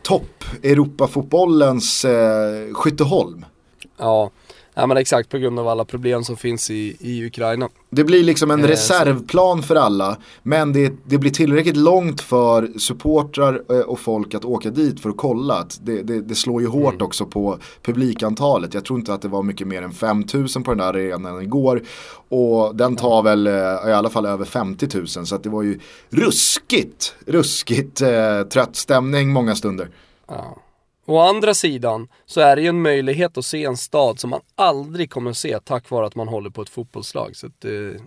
[0.01, 3.45] topp Europafotbollens eh, Skytteholm.
[3.97, 4.31] Ja,
[4.75, 7.69] Ja men exakt, på grund av alla problem som finns i, i Ukraina.
[7.89, 10.17] Det blir liksom en Eh, reservplan för alla.
[10.43, 15.09] Men det, det blir tillräckligt långt för supportrar eh, och folk att åka dit för
[15.09, 15.67] att kolla.
[15.81, 17.05] Det, det, det slår ju hårt Mm.
[17.05, 18.73] också på publikantalet.
[18.73, 21.81] Jag tror inte att det var mycket mer än 5000 på den där arenan igår.
[22.29, 23.53] Och den tar väl eh,
[23.89, 25.07] i alla fall över 50 000.
[25.07, 29.89] Så det var ju ruskigt, ruskigt eh, trött stämning många stunder.
[30.27, 30.57] Ja.
[31.05, 34.41] Å andra sidan så är det ju en möjlighet att se en stad som man
[34.55, 37.35] aldrig kommer att se tack vare att man håller på ett fotbollslag.
[37.35, 38.01] Så att, eh,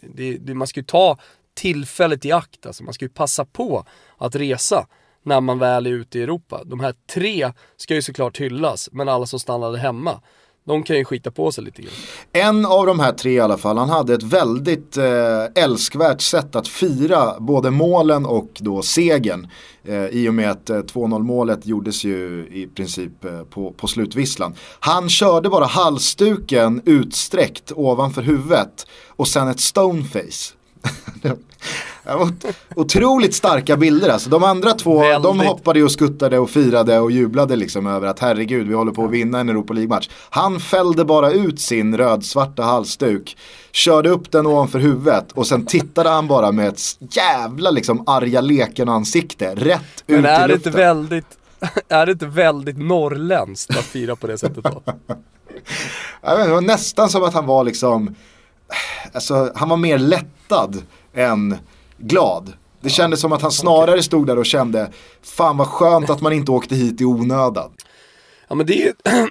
[0.00, 1.18] det, det, man ska ju ta
[1.54, 3.84] tillfället i akt, alltså man ska ju passa på
[4.18, 4.86] att resa
[5.22, 6.64] när man väl är ute i Europa.
[6.64, 10.20] De här tre ska ju såklart hyllas, men alla som stannade hemma,
[10.66, 11.92] de kan ju skita på sig lite grann.
[12.32, 16.56] En av de här tre i alla fall, han hade ett väldigt eh, älskvärt sätt
[16.56, 19.48] att fira både målen och då segern.
[19.84, 23.86] Eh, I och med att eh, 2-0 målet gjordes ju i princip eh, på, på
[23.86, 24.54] slutvisslan.
[24.80, 30.54] Han körde bara halsduken utsträckt ovanför huvudet och sen ett stoneface.
[32.06, 32.44] Ot-
[32.76, 34.30] Otroligt starka bilder alltså.
[34.30, 35.46] De andra två, de Väldigt.
[35.48, 39.04] hoppade ju och skuttade och firade och jublade liksom över att herregud, vi håller på
[39.04, 40.08] att vinna en Europa League-match.
[40.30, 43.36] Han fällde bara ut sin rödsvarta halsduk,
[43.72, 46.80] körde upp den ovanför huvudet och sen tittade han bara med ett
[47.16, 50.68] jävla liksom arga leken ansikte rätt ut Men i är det luften.
[50.72, 51.26] inte väldigt,
[51.88, 54.82] är det inte väldigt norrländskt att fira på det sättet då?
[56.22, 58.14] Jag vet, det var nästan som att han var liksom,
[59.12, 60.82] alltså han var mer lättad
[61.14, 61.56] än
[61.98, 62.52] glad.
[62.80, 64.90] Det kändes som att han snarare stod där och kände,
[65.22, 67.72] fan vad skönt att man inte åkte hit i onödan.
[68.48, 68.92] Ja men det är ju,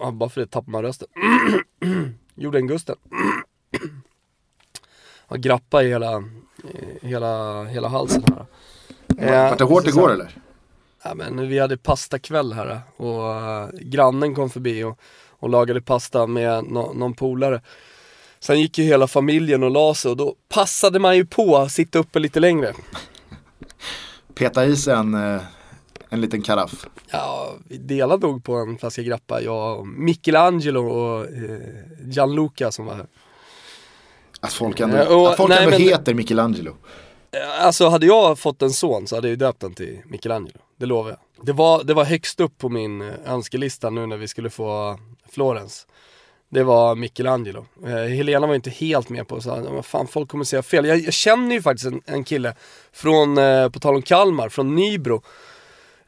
[0.00, 1.08] ja, bara för det tappar man rösten.
[2.34, 2.96] Gjorde en Gusten.
[5.26, 6.24] Har grappa i hela,
[7.02, 8.46] i hela, hela halsen här.
[9.18, 10.30] Eh, Vart det hårt igår eller?
[11.04, 14.98] Ja men vi hade pastakväll här och eh, grannen kom förbi och,
[15.38, 17.62] och lagade pasta med nå- någon polare.
[18.46, 21.72] Sen gick ju hela familjen och la sig och då passade man ju på att
[21.72, 22.74] sitta uppe lite längre.
[24.34, 25.40] Peta i sig en, eh,
[26.08, 26.86] en liten karaff.
[27.10, 31.58] Ja, vi delade nog på en flaska grappa, jag och Michelangelo och eh,
[32.04, 33.06] Gianluca som var här.
[34.40, 36.76] Att folk ändå, Eh, och- att folk nej, ändå men- heter Michelangelo.
[37.60, 40.86] Alltså hade jag fått en son så hade jag ju döpt den till Michelangelo, det
[40.86, 41.46] lovar jag.
[41.46, 44.98] Det var, det var högst upp på min önskelista nu när vi skulle få
[45.32, 45.86] Florens.
[46.54, 47.66] Det var Michelangelo.
[47.86, 50.86] Eh, Helena var inte helt med på så vad fan folk kommer säga fel.
[50.86, 52.54] Jag, jag känner ju faktiskt en, en kille
[52.92, 55.22] från, eh, på tal om Kalmar, från Nybro.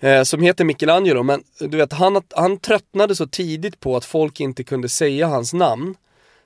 [0.00, 4.40] Eh, som heter Michelangelo, men du vet han, han tröttnade så tidigt på att folk
[4.40, 5.94] inte kunde säga hans namn.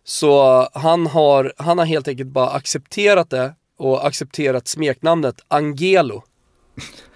[0.04, 6.22] Så han har, han har helt enkelt bara accepterat det och accepterat smeknamnet Angelo.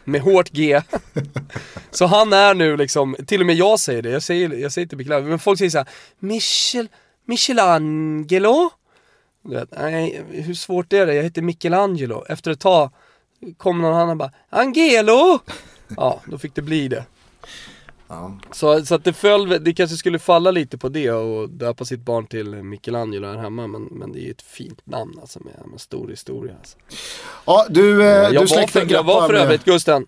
[0.04, 0.82] Med hårt G.
[1.90, 4.84] Så han är nu liksom, till och med jag säger det, jag säger, jag säger
[4.84, 5.88] inte Michelangelo, men folk säger såhär
[6.18, 6.88] Michel,
[7.24, 8.70] Michelangelo?
[9.42, 11.14] Du vet, nej, hur svårt är det?
[11.14, 12.24] Jag heter Michelangelo.
[12.28, 12.90] Efter ett tag
[13.56, 15.38] kom någon annan och bara Angelo!
[15.96, 17.04] Ja, då fick det bli det.
[18.08, 18.38] Ja.
[18.52, 22.00] Så, så att det föll, det kanske skulle falla lite på det och döpa sitt
[22.00, 25.70] barn till Michelangelo här hemma men, men det är ju ett fint namn alltså med,
[25.70, 26.78] med stor historia alltså.
[27.46, 30.06] Ja, du, eh, jag, du var släckte en för, jag var för övrigt, Gusten,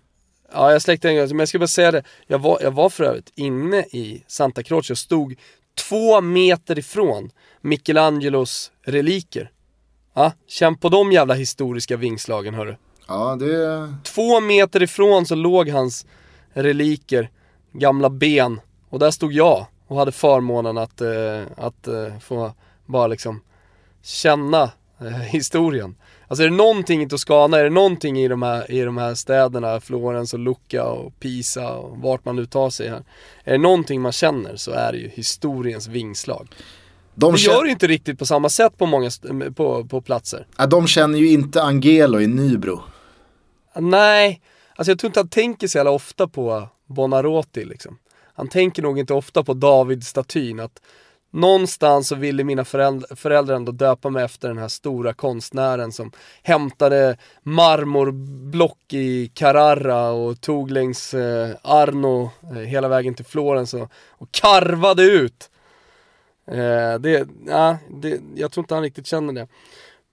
[0.53, 2.89] ja jag släckte en grappa, men jag ska bara säga det, jag var, jag var
[2.89, 5.35] för övrigt inne i Santa Croce och stod
[5.77, 7.29] två meter ifrån
[7.61, 9.51] Michelangelos reliker.
[10.13, 12.75] Ja, känn på de jävla historiska vingslagen hörru.
[13.07, 13.93] Ja, det...
[14.03, 16.05] Två meter ifrån så låg hans
[16.53, 17.29] reliker,
[17.71, 18.59] gamla ben.
[18.89, 22.53] Och där stod jag och hade förmånen att, eh, att eh, få
[22.85, 23.41] bara liksom
[24.03, 25.95] känna eh, historien.
[26.27, 29.15] Alltså är det någonting i Toscana, är det någonting i de här, i de här
[29.15, 33.03] städerna, Florens och Lucca och Pisa och vart man nu tar sig här.
[33.43, 36.47] Är det någonting man känner så är det ju historiens vingslag.
[37.15, 39.09] De, Det gör det inte riktigt på samma sätt på många
[39.55, 40.47] på, på platser.
[40.57, 42.83] ja, de känner ju inte Angelo i Nybro.
[43.75, 44.41] Nej,
[44.77, 47.97] alltså jag tror inte han tänker så jävla ofta på Bonarotti liksom.
[48.33, 50.81] Han tänker nog inte ofta på David-statyn, att
[51.31, 56.11] någonstans så ville mina föräldrar, föräldrar ändå döpa mig efter den här stora konstnären som
[56.43, 63.91] hämtade marmorblock i Carrara och tog längs eh, Arno eh, hela vägen till Florens och,
[64.09, 65.49] och karvade ut.
[66.47, 69.47] Eh, det, ja, det, jag tror inte han riktigt känner det.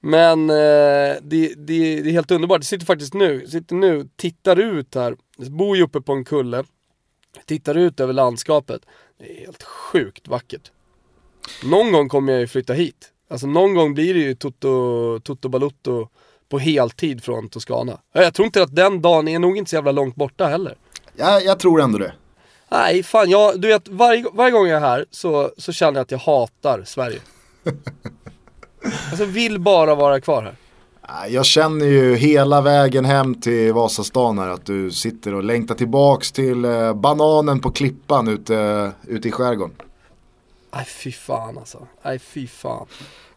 [0.07, 2.61] Men eh, det, det, det är helt underbart.
[2.61, 5.17] Det sitter faktiskt nu, sitter nu, tittar ut här.
[5.37, 6.65] Jag bor ju uppe på en kulle.
[7.47, 8.83] Tittar ut över landskapet.
[9.19, 10.71] Det är helt sjukt vackert.
[11.65, 13.13] Någon gång kommer jag ju flytta hit.
[13.31, 16.09] Alltså någon gång blir det ju Toto, Toto Balutto
[16.49, 17.99] på heltid från Toscana.
[18.13, 20.77] Ja, Jag tror inte att den dagen är nog inte så jävla långt borta heller.
[21.17, 22.13] Ja, jag tror ändå det.
[22.69, 26.03] Nej, fan jag, du vet varje, varje gång jag är här så, så känner jag
[26.03, 27.21] att jag hatar Sverige.
[29.11, 30.55] alltså vill bara vara kvar här.
[31.29, 36.33] Jag känner ju hela vägen hem till Vasastan här att du sitter och längtar tillbaks
[36.33, 39.77] till eh, bananen på klippan ute, ute i skärgården.
[40.75, 41.87] Nej fy fan alltså.
[42.03, 42.87] Nej fy fan.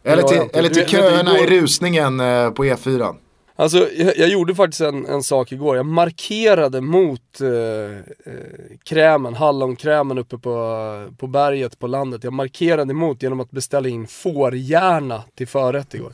[0.02, 3.14] Eller till, eller till köerna i rusningen eh, på E4.
[3.60, 9.34] Alltså jag, jag, gjorde faktiskt en, en sak igår, jag markerade mot eh, eh, krämen,
[9.34, 12.24] hallonkrämen uppe på, på berget på landet.
[12.24, 16.12] Jag markerade emot genom att beställa in fårhjärna till förrätt igår.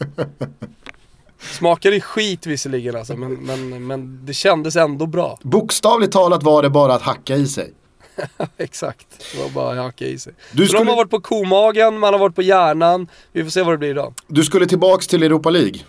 [1.39, 5.39] Smakade skit visserligen alltså, men, men, men det kändes ändå bra.
[5.43, 7.73] Bokstavligt talat var det bara att hacka i sig.
[8.57, 10.33] Exakt, det var bara att hacka i sig.
[10.53, 10.85] Du skulle...
[10.85, 13.09] de har varit på komagen, man har varit på hjärnan.
[13.33, 14.15] Vi får se vad det blir idag.
[14.27, 15.81] Du skulle tillbaks till Europa League.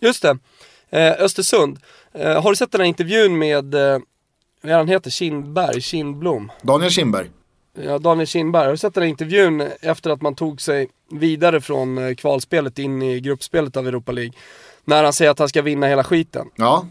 [0.00, 0.38] Just det.
[0.90, 1.78] Eh, Östersund.
[2.14, 3.98] Eh, har du sett den här intervjun med, eh,
[4.62, 6.52] vad han heter, Kindberg, Kindblom?
[6.62, 7.30] Daniel Kindberg.
[7.82, 8.64] Ja, Daniel Kindberg.
[8.64, 12.78] Har du sett den här intervjun efter att man tog sig vidare från eh, kvalspelet
[12.78, 14.32] in i gruppspelet av Europa League?
[14.84, 16.46] När han säger att han ska vinna hela skiten.
[16.56, 16.86] Ja,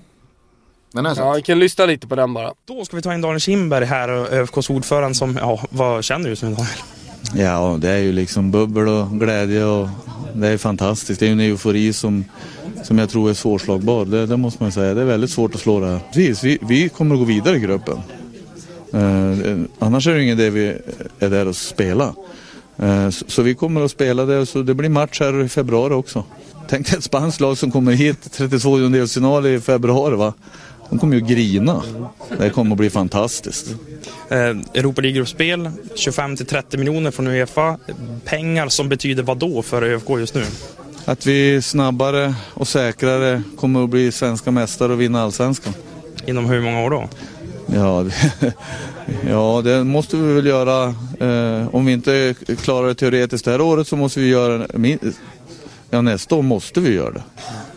[0.92, 1.26] den har jag sett.
[1.26, 2.54] Ja, vi kan lyssna lite på den bara.
[2.66, 6.48] Då ska vi ta in Daniel Kindberg här, ÖFKs ordförande som, ja, vad känner du
[6.48, 6.78] nu Daniel?
[7.36, 9.88] Ja, det är ju liksom bubbel och glädje och
[10.34, 11.20] det är fantastiskt.
[11.20, 12.26] Det är ju en eufori som,
[12.84, 14.06] som jag tror är svårslagbar.
[14.06, 14.94] Det, det måste man säga.
[14.94, 16.00] Det är väldigt svårt att slå det här.
[16.14, 17.98] Precis, vi, vi kommer att gå vidare i gruppen.
[18.94, 20.78] Eh, annars är det ingen idé vi
[21.20, 22.14] är där och spela.
[22.78, 24.46] Eh, så, så, vi kommer att spela det.
[24.46, 26.24] Så det blir match här i februari också.
[26.70, 30.34] Tänk dig ett spanskt lag som kommer hit 32 delsfinal i februari va.
[30.90, 31.84] De kommer ju grina.
[32.38, 33.76] Det kommer att bli fantastiskt.
[34.30, 37.78] Eh, Europa League-gruppspel, 25 30 miljoner från Uefa.
[38.26, 40.44] Pengar som betyder vad då för ÖFK just nu?
[41.10, 45.74] Att vi snabbare och säkrare kommer att bli svenska mästare och vinna allsvenskan.
[46.26, 47.10] Inom hur många år då?
[47.66, 48.54] Ja, det,
[49.30, 50.96] ja, det måste vi väl göra.
[51.20, 54.98] Eh, om vi inte klarar det teoretiskt det här året så måste vi göra det.
[55.90, 57.24] Ja, nästa år måste vi göra det.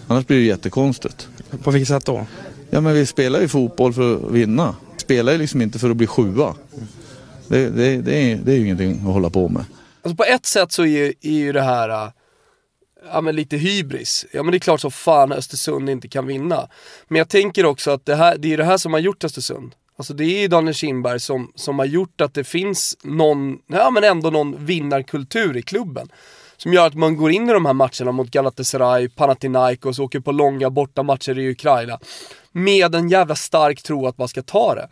[0.06, 1.28] Annars blir det jättekonstigt.
[1.62, 2.26] På vilket sätt då?
[2.70, 4.76] Ja, men vi spelar ju fotboll för att vinna.
[4.94, 6.54] Vi spelar ju liksom inte för att bli sjua.
[7.48, 9.64] Det, det, det, är, det är ju ingenting att hålla på med.
[10.02, 12.10] Alltså på ett sätt så är, är ju det här äh,
[13.12, 14.26] ja, men lite hybris.
[14.32, 16.68] Ja men det är klart så fan Östersund inte kan vinna.
[17.08, 19.74] Men jag tänker också att det, här, det är det här som har gjort Östersund.
[19.96, 23.90] Alltså det är ju Daniel Kindberg som, som har gjort att det finns någon, ja
[23.90, 26.08] men ändå någon vinnarkultur i klubben.
[26.56, 30.32] Som gör att man går in i de här matcherna mot Galatasaray, Panathinaikos, åker på
[30.32, 31.98] långa borta matcher i Ukraina.
[32.52, 34.88] Med en jävla stark tro att man ska ta det.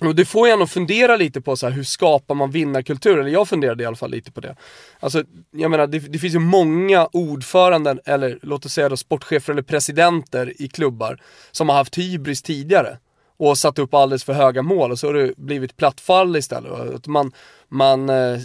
[0.00, 3.18] Och det får en att fundera lite på så här, hur skapar man vinnarkultur?
[3.18, 4.56] Eller jag funderade i alla fall lite på det.
[5.00, 9.52] Alltså, jag menar, det, det finns ju många ordföranden, eller låt oss säga då sportchefer
[9.52, 12.98] eller presidenter i klubbar som har haft hybris tidigare
[13.38, 17.06] och satt upp alldeles för höga mål och så har det blivit platt fall istället.
[17.06, 17.32] Man,
[17.68, 18.38] man, eh,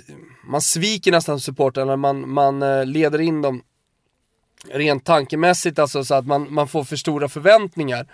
[0.48, 3.64] man sviker nästan supportrarna, man, man eh, leder in dem
[4.72, 8.08] rent tankemässigt, alltså så att man, man får för stora förväntningar.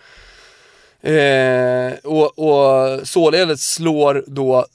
[1.01, 4.65] Eh, och, och således slår då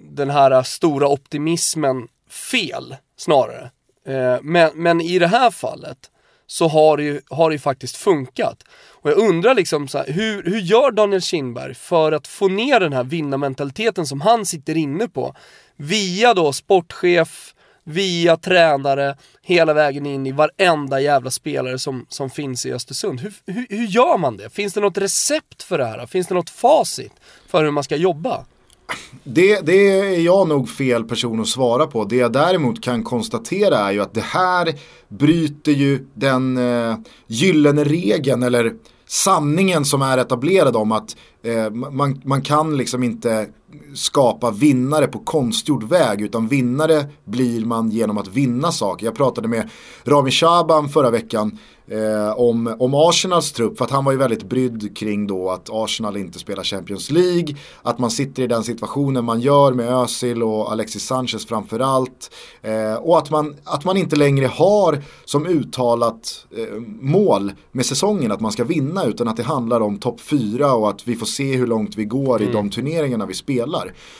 [0.00, 3.70] den här stora optimismen fel, snarare.
[4.06, 5.98] Eh, men, men i det här fallet
[6.46, 8.62] så har det ju, har det ju faktiskt funkat.
[8.90, 12.80] Och jag undrar liksom så här, hur, hur gör Daniel Kindberg för att få ner
[12.80, 15.34] den här vinnarmentaliteten som han sitter inne på?
[15.76, 17.54] Via då sportchef,
[17.88, 23.20] via tränare, hela vägen in i varenda jävla spelare som, som finns i Östersund.
[23.20, 24.50] Hur, hur, hur gör man det?
[24.50, 26.06] Finns det något recept för det här?
[26.06, 27.12] Finns det något facit
[27.46, 28.44] för hur man ska jobba?
[29.24, 32.04] Det, det, är jag nog fel person att svara på.
[32.04, 34.74] Det jag däremot kan konstatera är ju att det här
[35.08, 36.96] bryter ju den eh,
[37.26, 38.74] gyllene regeln eller
[39.06, 43.48] sanningen som är etablerad om att eh, man, man kan liksom inte
[43.94, 49.06] skapa vinnare på konstgjord väg utan vinnare blir man genom att vinna saker.
[49.06, 49.70] Jag pratade med
[50.04, 54.42] Rami Shaban förra veckan eh, om, om Arsenals trupp för att han var ju väldigt
[54.42, 59.24] brydd kring då att Arsenal inte spelar Champions League, att man sitter i den situationen
[59.24, 62.30] man gör med Özil och Alexis Sanchez framförallt
[62.62, 68.32] eh, och att man, att man inte längre har som uttalat eh, mål med säsongen
[68.32, 71.26] att man ska vinna utan att det handlar om topp 4 och att vi får
[71.26, 72.50] se hur långt vi går mm.
[72.50, 73.65] i de turneringarna vi spelar.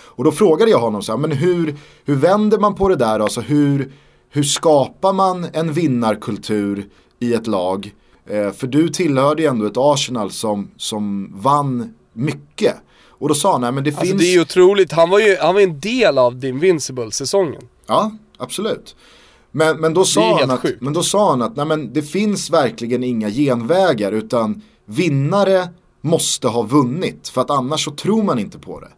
[0.04, 3.20] Och då frågade jag honom så här, men hur, hur vänder man på det där?
[3.20, 3.92] Alltså hur,
[4.30, 6.86] hur skapar man en vinnarkultur
[7.18, 7.92] i ett lag.
[8.30, 12.74] Eh, för du tillhörde ju ändå ett Arsenal som, som vann mycket.
[13.18, 14.22] Och då sa han, nej men det alltså finns...
[14.22, 17.62] det är otroligt, han var ju han var en del av The Invincible-säsongen.
[17.86, 18.96] Ja, absolut.
[19.50, 22.50] Men, men, då sa han att, men då sa han att nej men det finns
[22.50, 25.68] verkligen inga genvägar utan vinnare
[26.00, 28.88] måste ha vunnit för att annars så tror man inte på det.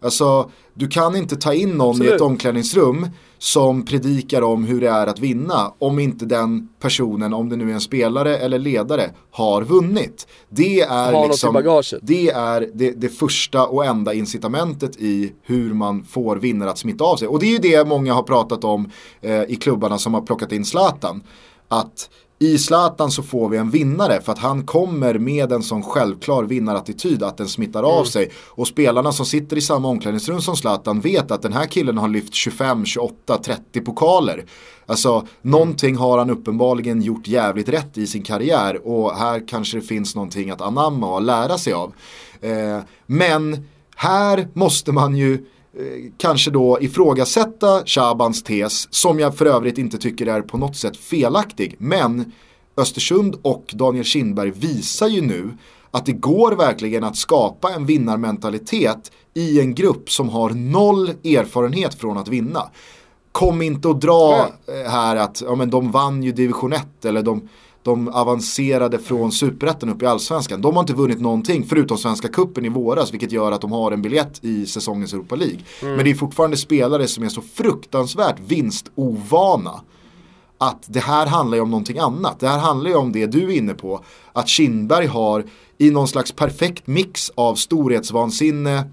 [0.00, 2.12] Alltså, du kan inte ta in någon Absolut.
[2.12, 3.06] i ett omklädningsrum
[3.38, 7.70] som predikar om hur det är att vinna om inte den personen, om det nu
[7.70, 10.26] är en spelare eller ledare, har vunnit.
[10.48, 16.04] Det är, Har liksom, det, är det, det första och enda incitamentet i hur man
[16.04, 17.28] får vinnare att smitta av sig.
[17.28, 18.90] Och det är ju det många har pratat om
[19.20, 21.22] eh, i klubbarna som har plockat in Zlatan.
[21.68, 25.82] Att i Zlatan så får vi en vinnare för att han kommer med en sån
[25.82, 28.30] självklar vinnarattityd att den smittar av sig.
[28.46, 32.08] Och spelarna som sitter i samma omklädningsrum som Zlatan vet att den här killen har
[32.08, 34.44] lyft 25, 28, 30 pokaler.
[34.86, 39.82] Alltså någonting har han uppenbarligen gjort jävligt rätt i sin karriär och här kanske det
[39.82, 41.92] finns någonting att anamma och lära sig av.
[42.40, 43.66] Eh, men
[43.96, 45.44] här måste man ju
[46.16, 50.96] kanske då ifrågasätta Shabans tes som jag för övrigt inte tycker är på något sätt
[50.96, 51.76] felaktig.
[51.78, 52.32] Men
[52.76, 55.50] Östersund och Daniel Kindberg visar ju nu
[55.90, 61.94] att det går verkligen att skapa en vinnarmentalitet i en grupp som har noll erfarenhet
[61.94, 62.62] från att vinna.
[63.32, 67.22] Kom inte och dra eh, här att ja, men de vann ju division 1 eller
[67.22, 67.48] de,
[67.88, 70.60] de avancerade från superettan upp i allsvenskan.
[70.60, 73.92] De har inte vunnit någonting förutom Svenska Kuppen i våras vilket gör att de har
[73.92, 75.58] en biljett i säsongens Europa League.
[75.82, 79.80] Men det är fortfarande spelare som är så fruktansvärt vinstovana
[80.58, 82.40] att det här handlar ju om någonting annat.
[82.40, 84.04] Det här handlar ju om det du är inne på.
[84.32, 85.44] Att Kindberg har
[85.78, 88.90] i någon slags perfekt mix av storhetsvansinne,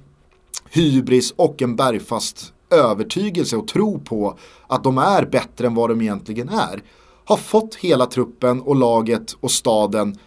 [0.70, 4.38] hybris och en bergfast övertygelse och tro på
[4.68, 6.84] att de är bättre än vad de egentligen är.
[7.26, 10.20] Har fått hela truppen och laget och staden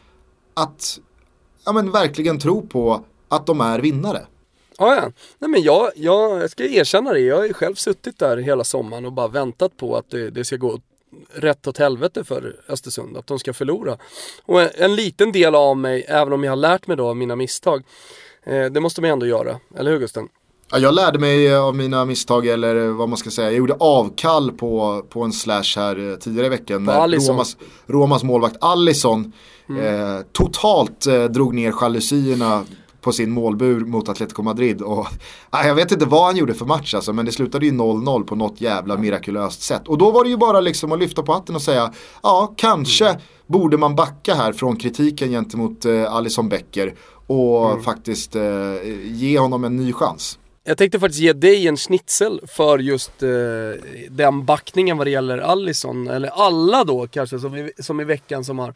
[0.55, 0.99] att
[1.64, 4.26] ja, men verkligen tro på att de är vinnare.
[4.78, 5.12] Ja, ja.
[5.38, 7.20] Nej men jag, jag, ska erkänna det.
[7.20, 10.44] Jag har ju själv suttit där hela sommaren och bara väntat på att det, det
[10.44, 10.80] ska gå
[11.32, 13.99] rätt åt helvete för Östersund, att de ska förlora.
[14.44, 17.16] Och en, en liten del av mig, även om jag har lärt mig då av
[17.16, 17.82] mina misstag,
[18.42, 20.28] eh, det måste man ändå göra, eller hur Gusten?
[20.70, 23.48] Ja, jag lärde mig av mina misstag eller vad man ska säga.
[23.48, 26.86] Jag gjorde avkall på, på en slash här eh, tidigare i veckan.
[26.86, 27.32] På när.
[27.32, 27.56] Romas,
[27.86, 29.32] Romas målvakt Allison
[29.68, 32.64] eh, totalt eh, drog ner jalusierna
[33.00, 34.82] på sin målbur mot Atletico Madrid.
[34.82, 35.06] Och,
[35.50, 38.24] ah, jag vet inte vad han gjorde för match alltså, men det slutade ju 0-0
[38.24, 39.88] på något jävla mirakulöst sätt.
[39.88, 41.92] Och då var det ju bara liksom att lyfta på hatten och säga,
[42.22, 46.94] ja kanske borde man backa här från kritiken gentemot eh, Alisson Becker
[47.26, 48.42] och faktiskt eh,
[49.04, 50.38] ge honom en ny chans.
[50.68, 53.28] Jag tänkte faktiskt ge dig en schnitzel för just eh,
[54.10, 58.44] den backningen vad det gäller Allison, eller alla då kanske som i, som i veckan
[58.44, 58.74] som har,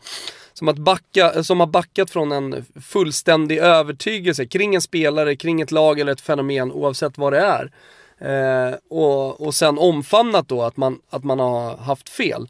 [0.52, 5.70] som, att backa, som har backat från en fullständig övertygelse kring en spelare, kring ett
[5.70, 7.72] lag eller ett fenomen oavsett vad det är.
[8.18, 12.48] Eh, och, och sen omfamnat då att man, att man har haft fel.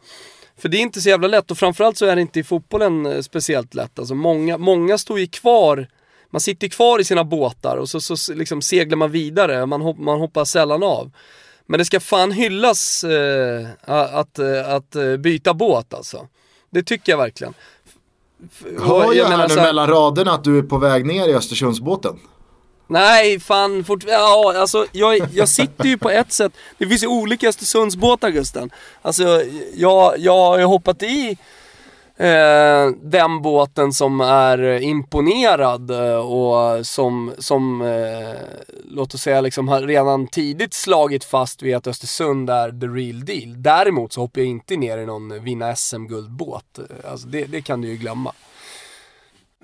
[0.59, 3.07] För det är inte så jävla lätt och framförallt så är det inte i fotbollen
[3.07, 3.99] eh, speciellt lätt.
[3.99, 5.89] Alltså många, många står ju kvar
[6.33, 9.99] man sitter kvar i sina båtar och så, så liksom seglar man vidare, man, hopp,
[9.99, 11.11] man hoppar sällan av.
[11.67, 16.27] Men det ska fan hyllas eh, att, eh, att eh, byta båt alltså.
[16.71, 17.55] Det tycker jag verkligen.
[18.81, 21.35] Hör jag, menar här nu här- mellan raderna att du är på väg ner i
[21.35, 22.19] Östersundsbåten?
[22.87, 27.07] Nej, fan fort, ja, alltså jag, jag sitter ju på ett sätt, det finns ju
[27.07, 28.71] olika Östersundsbåtar Gusten.
[29.03, 29.43] Alltså
[29.75, 31.39] jag, jag har hoppat i
[32.17, 38.41] eh, den båten som är imponerad eh, och som, som eh,
[38.85, 43.25] låt oss säga liksom har redan tidigt slagit fast vid att Östersund är the real
[43.25, 43.63] deal.
[43.63, 46.79] Däremot så hoppar jag inte ner i någon vinna SM-guldbåt.
[46.79, 48.33] Eh, alltså det, det kan du ju glömma.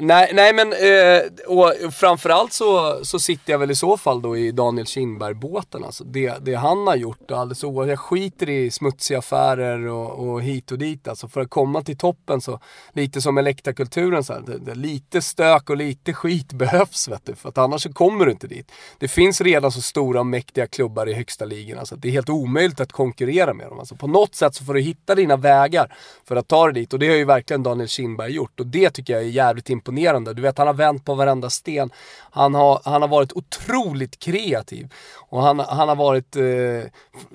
[0.00, 4.36] Nej, nej men eh, och framförallt så, så sitter jag väl i så fall då
[4.36, 5.84] i Daniel Kindberg-båten.
[5.84, 10.42] Alltså det, det han har gjort, alldeles oavsett, jag skiter i smutsiga affärer och, och
[10.42, 11.08] hit och dit.
[11.08, 12.60] Alltså för att komma till toppen så,
[12.92, 17.34] lite som elektrakulturen så här, det, det, lite stök och lite skit behövs vet du.
[17.34, 18.72] För att annars så kommer du inte dit.
[18.98, 21.78] Det finns redan så stora och mäktiga klubbar i högsta ligan.
[21.78, 23.78] Alltså det är helt omöjligt att konkurrera med dem.
[23.78, 25.94] Alltså på något sätt så får du hitta dina vägar
[26.24, 26.92] för att ta dig dit.
[26.92, 28.60] Och det har ju verkligen Daniel Kindberg gjort.
[28.60, 29.87] Och det tycker jag är jävligt imponerande.
[30.34, 31.90] Du vet, han har vänt på varenda sten.
[32.30, 34.92] Han har, han har varit otroligt kreativ.
[35.14, 36.44] Och han, han har varit, eh,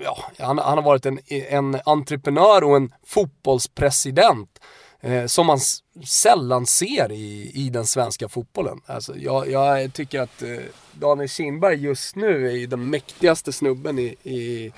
[0.03, 4.59] ja, han, han har varit en, en entreprenör och en fotbollspresident.
[5.05, 5.59] Eh, som man
[6.05, 8.81] sällan ser i, i den svenska fotbollen.
[8.85, 10.49] Alltså, jag, jag tycker att eh,
[10.91, 14.71] Daniel Kindberg just nu är ju den mäktigaste snubben i, i,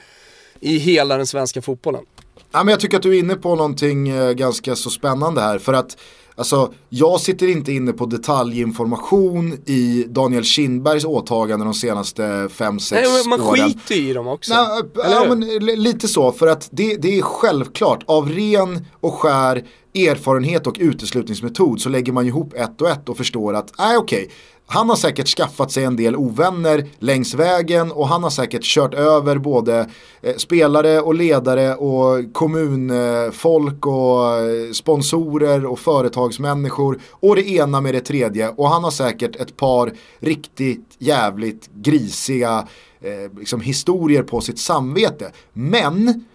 [0.60, 2.06] i hela den svenska fotbollen.
[2.52, 5.60] Ja, men jag tycker att du är inne på någonting eh, ganska så spännande här.
[5.60, 5.98] För att
[6.36, 13.04] alltså, jag sitter inte inne på detaljinformation i Daniel Kindbergs åtaganden de senaste 5-6 Nej,
[13.24, 13.68] men man åren.
[13.70, 14.54] skiter i dem också.
[14.54, 19.14] Nej, ja, men, li- lite så, för att det, det är självklart av ren och
[19.14, 19.64] skär
[19.96, 24.24] erfarenhet och uteslutningsmetod så lägger man ihop ett och ett och förstår att, nej okej,
[24.24, 24.34] okay,
[24.68, 28.94] han har säkert skaffat sig en del ovänner längs vägen och han har säkert kört
[28.94, 29.90] över både
[30.22, 37.94] eh, spelare och ledare och kommunfolk och eh, sponsorer och företagsmänniskor och det ena med
[37.94, 42.68] det tredje och han har säkert ett par riktigt jävligt grisiga
[43.02, 45.32] eh, liksom historier på sitt samvete.
[45.54, 46.26] Men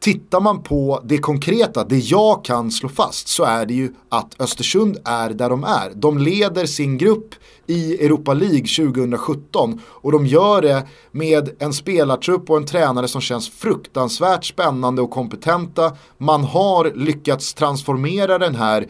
[0.00, 4.40] Tittar man på det konkreta, det jag kan slå fast så är det ju att
[4.40, 5.92] Östersund är där de är.
[5.94, 7.34] De leder sin grupp
[7.66, 13.20] i Europa League 2017 och de gör det med en spelartrupp och en tränare som
[13.20, 15.92] känns fruktansvärt spännande och kompetenta.
[16.18, 18.86] Man har lyckats transformera den här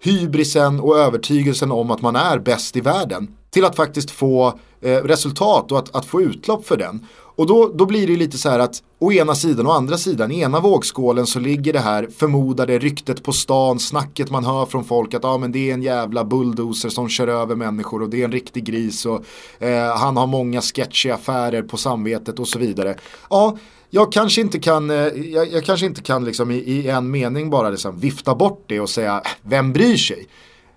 [0.00, 4.96] hybrisen och övertygelsen om att man är bäst i världen till att faktiskt få eh,
[4.96, 7.06] resultat och att, att få utlopp för den.
[7.40, 10.30] Och då, då blir det lite så här att å ena sidan och andra sidan,
[10.30, 14.84] i ena vågskålen så ligger det här förmodade ryktet på stan, snacket man hör från
[14.84, 18.20] folk att ah, men det är en jävla bulldozer som kör över människor och det
[18.20, 19.24] är en riktig gris och
[19.58, 22.96] eh, han har många sketchiga affärer på samvetet och så vidare.
[23.30, 23.56] Ja,
[23.90, 27.50] jag kanske inte kan, eh, jag, jag kanske inte kan liksom i, i en mening
[27.50, 30.26] bara liksom vifta bort det och säga äh, vem bryr sig?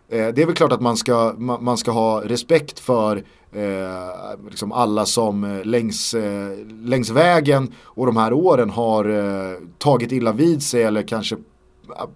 [0.09, 3.23] Eh, det är väl klart att man ska, man ska ha respekt för
[3.55, 9.57] eh, liksom alla som eh, längs, eh, längs vägen och de här åren har eh,
[9.77, 11.35] tagit illa vid sig eller kanske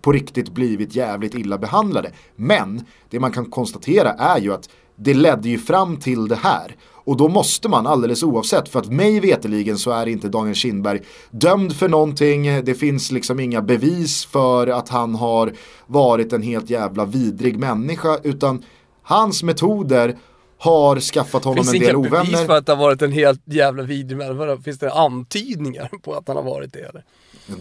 [0.01, 2.11] på riktigt blivit jävligt illa behandlade.
[2.35, 6.75] Men det man kan konstatera är ju att det ledde ju fram till det här.
[7.07, 11.01] Och då måste man alldeles oavsett, för att mig veteligen så är inte Daniel Kindberg
[11.31, 12.63] dömd för någonting.
[12.63, 15.53] Det finns liksom inga bevis för att han har
[15.85, 18.63] varit en helt jävla vidrig människa, utan
[19.01, 20.17] hans metoder
[20.57, 22.23] har skaffat honom en del ovänner.
[22.23, 24.61] Finns det inga bevis för att det har varit en helt jävla vidrig människa?
[24.61, 27.03] Finns det antydningar på att han har varit det eller?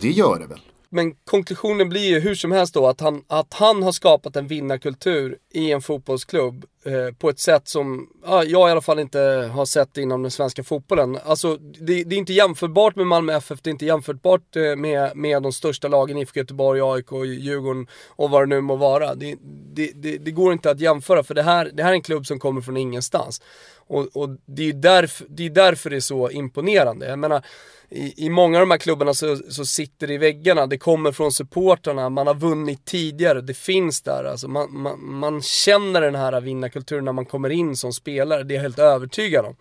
[0.01, 0.61] Det gör det väl.
[0.89, 4.47] Men konklusionen blir ju hur som helst då att han, att han har skapat en
[4.47, 9.19] vinnarkultur i en fotbollsklubb eh, på ett sätt som ja, jag i alla fall inte
[9.55, 11.19] har sett inom den svenska fotbollen.
[11.25, 15.17] Alltså det, det är inte jämförbart med Malmö FF, det är inte jämförbart eh, med,
[15.17, 19.15] med de största lagen, IFK Göteborg, AIK, Djurgården och vad det nu må vara.
[19.15, 19.37] Det,
[19.75, 22.27] det, det, det går inte att jämföra för det här, det här är en klubb
[22.27, 23.41] som kommer från ingenstans.
[23.87, 27.09] Och, och det är därför, det är därför det är så imponerande.
[27.09, 27.45] Jag menar,
[27.89, 31.13] i, i många av de här klubbarna så, så sitter det i väggarna, det kommer
[31.13, 34.25] från supportrarna, man har vunnit tidigare, det finns där.
[34.25, 38.55] Alltså man, man, man känner den här vinnarkulturen när man kommer in som spelare, det
[38.55, 39.57] är jag helt övertygad om.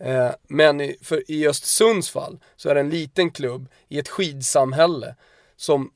[0.00, 4.08] Eh, men i, för, i Östersunds fall så är det en liten klubb i ett
[4.08, 5.14] skidsamhälle
[5.56, 5.90] som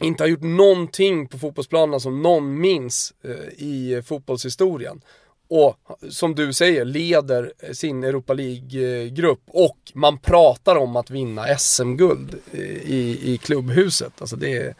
[0.00, 5.00] inte har gjort någonting på fotbollsplanen som någon minns eh, i fotbollshistorien
[5.48, 5.76] och
[6.10, 12.60] som du säger leder sin Europa League-grupp och man pratar om att vinna SM-guld eh,
[12.60, 14.12] i, i klubbhuset.
[14.20, 14.74] Alltså det är,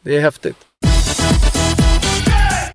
[0.00, 0.56] det är häftigt.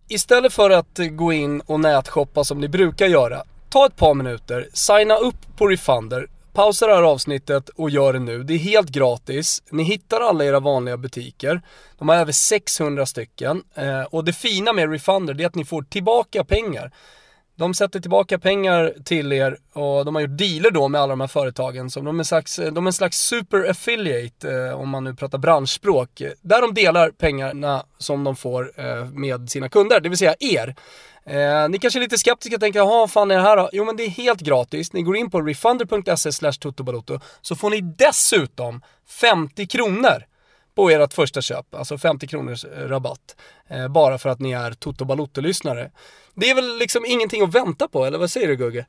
[0.07, 4.67] Istället för att gå in och nätshoppa som ni brukar göra, ta ett par minuter,
[4.73, 8.43] signa upp på Refunder, pausa det här avsnittet och gör det nu.
[8.43, 9.63] Det är helt gratis.
[9.69, 11.61] Ni hittar alla era vanliga butiker.
[11.97, 13.63] De har över 600 stycken.
[13.75, 16.91] Eh, och det fina med Refunder är att ni får tillbaka pengar.
[17.55, 21.21] De sätter tillbaka pengar till er och de har gjort dealer då med alla de
[21.21, 21.89] här företagen.
[21.89, 25.37] Så de är, slags, de är en slags super affiliate eh, om man nu pratar
[25.37, 26.21] branschspråk.
[26.41, 30.75] Där de delar pengarna som de får eh, med sina kunder, det vill säga er.
[31.25, 33.69] Eh, ni kanske är lite skeptiska och tänker, jaha vad fan är det här då?
[33.73, 34.93] Jo men det är helt gratis.
[34.93, 36.53] Ni går in på refunder.se slash
[37.41, 40.23] så får ni dessutom 50 kronor
[40.75, 43.35] på ert första köp, alltså 50 kronors eh, rabatt.
[43.67, 45.91] Eh, bara för att ni är Toto Balotto-lyssnare.
[46.35, 48.85] Det är väl liksom ingenting att vänta på, eller vad säger du Gugge?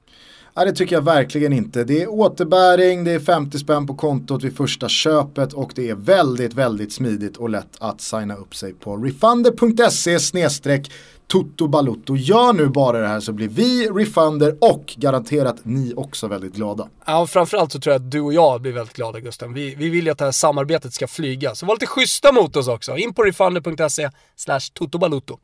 [0.57, 1.85] Nej, det tycker jag verkligen inte.
[1.85, 5.95] Det är återbäring, det är 50 spänn på kontot vid första köpet och det är
[5.95, 10.93] väldigt, väldigt smidigt och lätt att signa upp sig på refunder.se snedstreck
[11.27, 12.17] Toto Balutto.
[12.17, 16.89] Gör nu bara det här så blir vi Refunder och garanterat ni också väldigt glada.
[17.07, 19.53] Ja, framförallt så tror jag att du och jag blir väldigt glada Gusten.
[19.53, 21.55] Vi, vi vill ju att det här samarbetet ska flyga.
[21.55, 22.97] Så var lite schyssta mot oss också.
[22.97, 25.39] In på refunder.se slash totobalutto.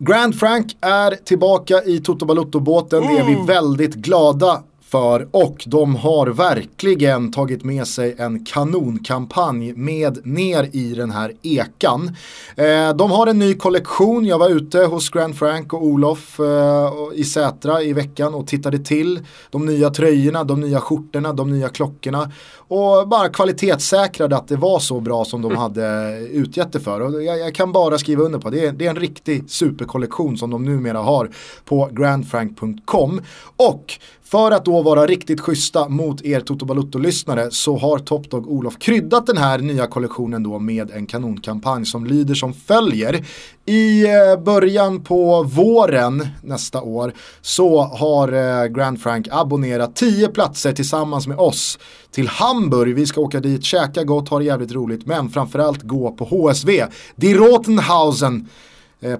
[0.00, 3.02] Grand Frank är tillbaka i Toto Balutto-båten.
[3.02, 3.14] Mm.
[3.14, 3.46] Det är vi mm.
[3.46, 10.94] väldigt glada för och de har verkligen tagit med sig en kanonkampanj med ner i
[10.94, 12.16] den här ekan.
[12.56, 16.90] Eh, de har en ny kollektion, jag var ute hos Grand Frank och Olof eh,
[17.14, 19.20] i Sätra i veckan och tittade till
[19.50, 22.30] de nya tröjorna, de nya skjortorna, de nya klockorna
[22.68, 27.00] och bara kvalitetssäkrade att det var så bra som de hade utgett det för.
[27.00, 28.66] Och jag, jag kan bara skriva under på det.
[28.66, 31.30] Är, det är en riktig superkollektion som de numera har
[31.64, 33.20] på grandfrank.com.
[33.56, 33.98] Och
[34.30, 39.26] för att då vara riktigt schyssta mot er Toto Balutto-lyssnare så har Topdog Olof kryddat
[39.26, 43.24] den här nya kollektionen då med en kanonkampanj som lyder som följer.
[43.66, 50.72] I eh, början på våren nästa år så har eh, Grand Frank abonnerat 10 platser
[50.72, 51.78] tillsammans med oss
[52.10, 52.94] till Hamburg.
[52.94, 56.86] Vi ska åka dit, käka gott, ha det jävligt roligt men framförallt gå på HSV.
[57.16, 58.48] Die Rotenhausen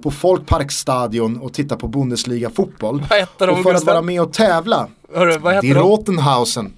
[0.03, 3.05] på Folkparkstadion och titta på Bundesliga-fotboll.
[3.11, 5.75] Vad heter de, Och för att vara med och tävla, Hörru, vad heter Die?
[5.75, 6.73] Rotenhausen.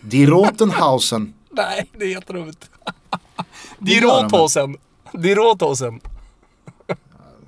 [0.00, 1.34] Die Rotenhausen.
[1.50, 2.70] Nej, det är jätteroligt.
[3.78, 4.00] De väl?
[4.00, 4.76] Dirotosen.
[5.12, 6.00] Dirotosen.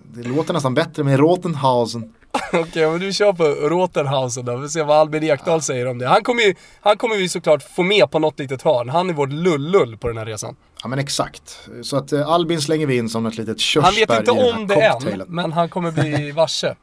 [0.02, 2.12] Det låter nästan bättre med Rotenhausen.
[2.52, 4.56] Okej, men du kör på Rotenhausen då.
[4.56, 6.06] Vi ser vad Albin Ekdal säger om det.
[6.08, 8.88] Han kommer ju, han kommer vi såklart få med på något litet hörn.
[8.88, 10.56] Han är vårt lullull på den här resan.
[10.82, 11.58] Ja men exakt.
[11.82, 14.66] Så att eh, Albin slänger vi in som ett litet körsbär Han vet inte om
[14.66, 15.26] det än, cocktailen.
[15.30, 16.74] men han kommer bli varse.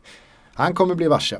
[0.55, 1.37] Han kommer bli varse.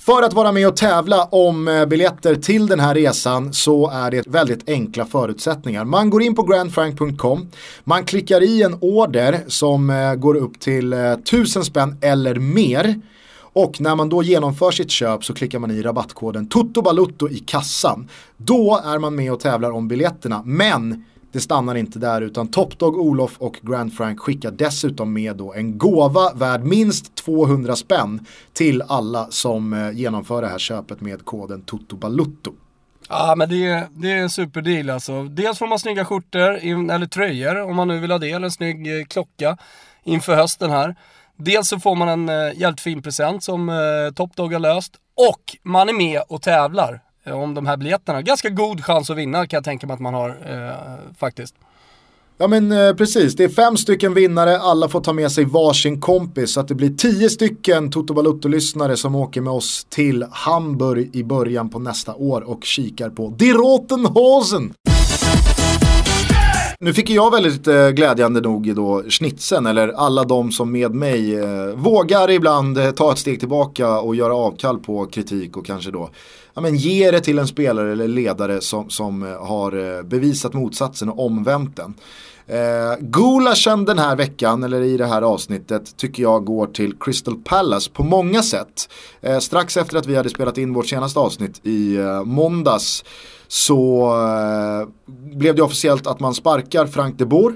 [0.00, 4.10] För att vara med och tävla om eh, biljetter till den här resan så är
[4.10, 5.84] det väldigt enkla förutsättningar.
[5.84, 7.48] Man går in på grandfrank.com,
[7.84, 13.00] man klickar i en order som eh, går upp till eh, 1000 spänn eller mer.
[13.52, 18.08] Och när man då genomför sitt köp så klickar man i rabattkoden TOTOBALUTTO i kassan.
[18.36, 20.42] Då är man med och tävlar om biljetterna.
[20.44, 25.54] Men det stannar inte där utan Topdog Olof och Grand Frank skickar dessutom med då
[25.54, 31.24] en gåva värd minst 200 spänn till alla som eh, genomför det här köpet med
[31.24, 32.52] koden TOTOBALUTTO.
[33.08, 35.24] Ja men det är, det är en superdeal alltså.
[35.24, 36.50] Dels får man snygga skjortor,
[36.90, 39.56] eller tröjor om man nu vill ha det, eller en snygg eh, klocka
[40.04, 40.96] inför hösten här.
[41.40, 44.92] Dels så får man en eh, jävligt fin present som eh, Top Dog har löst.
[45.14, 48.22] Och man är med och tävlar eh, om de här biljetterna.
[48.22, 51.54] Ganska god chans att vinna kan jag tänka mig att man har eh, faktiskt.
[52.40, 56.00] Ja men eh, precis, det är fem stycken vinnare, alla får ta med sig varsin
[56.00, 61.10] kompis så att det blir tio stycken Toto Balutto-lyssnare som åker med oss till Hamburg
[61.12, 64.72] i början på nästa år och kikar på Die Rotenhosen.
[66.80, 71.36] Nu fick jag väldigt eh, glädjande nog då schnitzeln, eller alla de som med mig
[71.36, 75.90] eh, vågar ibland eh, ta ett steg tillbaka och göra avkall på kritik och kanske
[75.90, 76.10] då
[76.54, 80.54] ja, men ge det till en spelare eller ledare som, som eh, har eh, bevisat
[80.54, 81.94] motsatsen och omvänt den.
[82.46, 87.36] Eh, Gulaschen den här veckan, eller i det här avsnittet, tycker jag går till Crystal
[87.44, 88.88] Palace på många sätt.
[89.20, 93.04] Eh, strax efter att vi hade spelat in vårt senaste avsnitt i eh, måndags
[93.48, 97.54] så eh, blev det officiellt att man sparkar Frank de Boer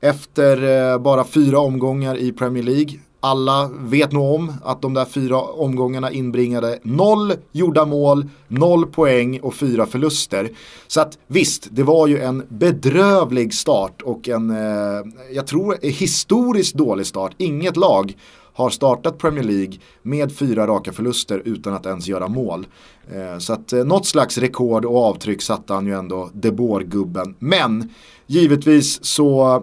[0.00, 2.98] efter eh, bara fyra omgångar i Premier League.
[3.20, 9.40] Alla vet nog om att de där fyra omgångarna inbringade noll gjorda mål, noll poäng
[9.40, 10.50] och fyra förluster.
[10.86, 15.02] Så att visst, det var ju en bedrövlig start och en, eh,
[15.32, 17.32] jag tror, historiskt dålig start.
[17.38, 18.16] Inget lag
[18.58, 22.66] har startat Premier League med fyra raka förluster utan att ens göra mål.
[23.12, 27.34] Eh, så att eh, något slags rekord och avtryck satte han ju ändå, De Boer-gubben.
[27.38, 27.90] Men
[28.26, 29.62] givetvis så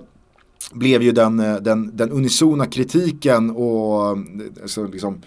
[0.74, 4.18] blev ju den, eh, den, den unisona kritiken och
[4.62, 5.22] alltså liksom,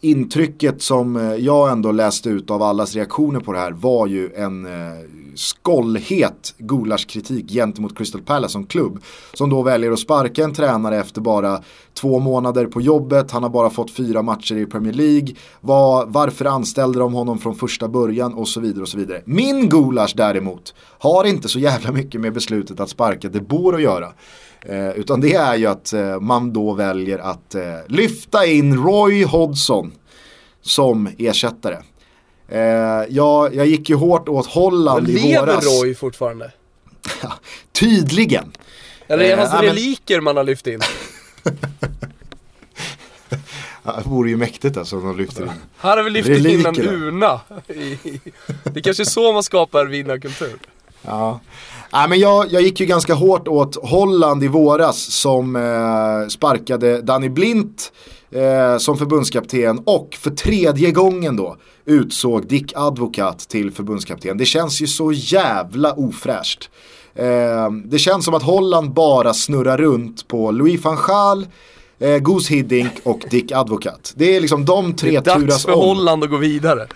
[0.00, 4.34] intrycket som eh, jag ändå läste ut av allas reaktioner på det här var ju
[4.34, 4.98] en eh,
[5.36, 8.98] skållhet Gulasch-kritik gentemot Crystal Palace som klubb.
[9.34, 11.62] Som då väljer att sparka en tränare efter bara
[11.94, 13.30] två månader på jobbet.
[13.30, 15.34] Han har bara fått fyra matcher i Premier League.
[15.60, 19.22] Var, varför anställde de honom från första början och så vidare och så vidare.
[19.24, 23.82] Min Gulasch däremot har inte så jävla mycket med beslutet att sparka det bor att
[23.82, 24.12] göra.
[24.66, 29.24] Eh, utan det är ju att eh, man då väljer att eh, lyfta in Roy
[29.24, 29.92] Hodgson
[30.62, 31.76] som ersättare.
[32.48, 32.60] Eh,
[33.08, 35.80] jag, jag gick ju hårt åt Holland i Lever våras.
[35.82, 36.52] Roy fortfarande?
[37.72, 38.52] Tydligen.
[39.08, 40.80] Eller är det Eh, hans ja, men- reliker man har lyft in?
[43.84, 45.50] Det vore ju mäktigt alltså om de lyfter in.
[45.76, 47.40] Han har väl lyft in en urna?
[48.64, 50.58] Det är kanske är så man skapar vinnarkultur.
[51.02, 51.40] Ja.
[51.92, 57.02] Nej, men jag, jag gick ju ganska hårt åt Holland i våras som eh, sparkade
[57.02, 57.92] Danny Blint
[58.30, 64.38] eh, som förbundskapten och för tredje gången då utsåg Dick Advokat till förbundskapten.
[64.38, 66.70] Det känns ju så jävla ofräscht.
[67.14, 71.46] Eh, det känns som att Holland bara snurrar runt på Louis van Gaal,
[71.98, 74.12] eh, Goose Hiddink och Dick Advokat.
[74.16, 75.80] Det är liksom de Det tre är dags turas för om.
[75.80, 76.86] Holland att gå vidare.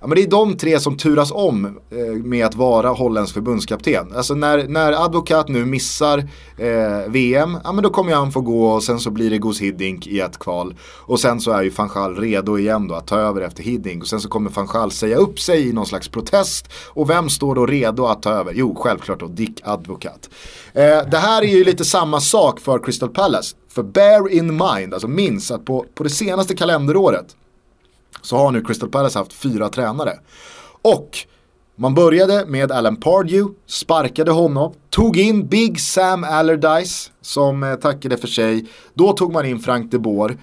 [0.00, 4.12] Ja, men det är de tre som turas om eh, med att vara holländsk förbundskapten.
[4.16, 6.18] Alltså när, när Advokat nu missar
[6.58, 9.60] eh, VM, ja men då kommer han få gå och sen så blir det Gus
[9.60, 10.74] Hiddink i ett kval.
[11.06, 14.02] Och sen så är ju van Gaal redo igen då att ta över efter Hiddink.
[14.02, 16.72] Och sen så kommer van Gaal säga upp sig i någon slags protest.
[16.88, 18.52] Och vem står då redo att ta över?
[18.56, 20.30] Jo, självklart då Dick Advokat.
[20.72, 23.56] Eh, det här är ju lite samma sak för Crystal Palace.
[23.68, 27.36] För bear in mind, alltså minns att på, på det senaste kalenderåret
[28.26, 30.12] så har nu Crystal Palace haft fyra tränare.
[30.82, 31.18] Och
[31.76, 38.16] man började med Alan Pardew, sparkade honom, tog in Big Sam Allardyce som eh, tackade
[38.16, 38.66] för sig.
[38.94, 40.38] Då tog man in Frank de Boer.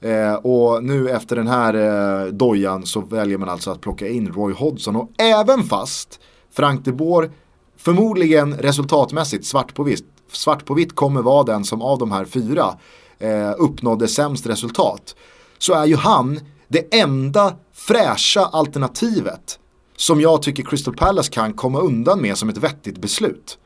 [0.00, 4.32] Eh, och nu efter den här eh, dojan så väljer man alltså att plocka in
[4.32, 4.96] Roy Hodgson.
[4.96, 6.20] Och även fast
[6.52, 7.30] Frank de Boer
[7.76, 12.24] förmodligen resultatmässigt svart på vitt, svart på vitt kommer vara den som av de här
[12.24, 12.78] fyra
[13.18, 15.16] eh, uppnådde sämst resultat.
[15.58, 19.58] Så är ju han det enda fräscha alternativet
[19.96, 23.58] som jag tycker Crystal Palace kan komma undan med som ett vettigt beslut.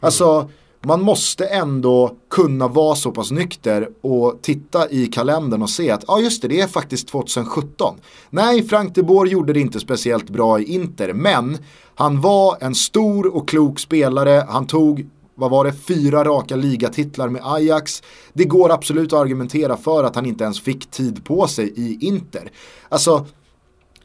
[0.00, 0.50] Alltså,
[0.82, 6.04] man måste ändå kunna vara så pass nykter och titta i kalendern och se att
[6.06, 7.96] ja ah, just det, det är faktiskt 2017.
[8.30, 11.58] Nej, Frank de Boer gjorde det inte speciellt bra i Inter, men
[11.94, 17.28] han var en stor och klok spelare, han tog vad var det, fyra raka ligatitlar
[17.28, 18.02] med Ajax.
[18.32, 22.06] Det går absolut att argumentera för att han inte ens fick tid på sig i
[22.06, 22.50] Inter.
[22.88, 23.26] Alltså,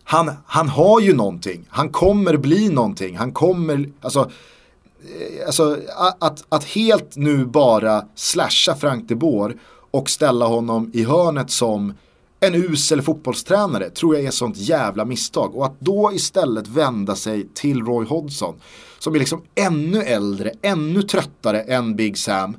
[0.03, 5.77] han, han har ju någonting, han kommer bli någonting, han kommer, alltså, eh, alltså
[6.19, 9.57] att, att helt nu bara slasha Frank de Boer
[9.91, 11.93] och ställa honom i hörnet som
[12.39, 15.55] en usel fotbollstränare tror jag är sånt jävla misstag.
[15.55, 18.55] Och att då istället vända sig till Roy Hodgson
[18.99, 22.57] som är liksom ännu äldre, ännu tröttare än Big Sam.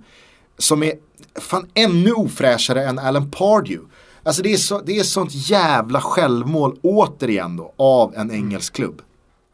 [0.58, 0.92] Som är
[1.34, 3.84] fan ännu ofräschare än Alan Pardew.
[4.22, 9.02] Alltså det är, så, det är sånt jävla självmål återigen då av en engelsk klubb.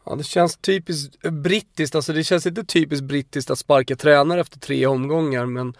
[0.05, 4.59] Ja det känns typiskt brittiskt, alltså det känns inte typiskt brittiskt att sparka tränare efter
[4.59, 5.73] tre omgångar men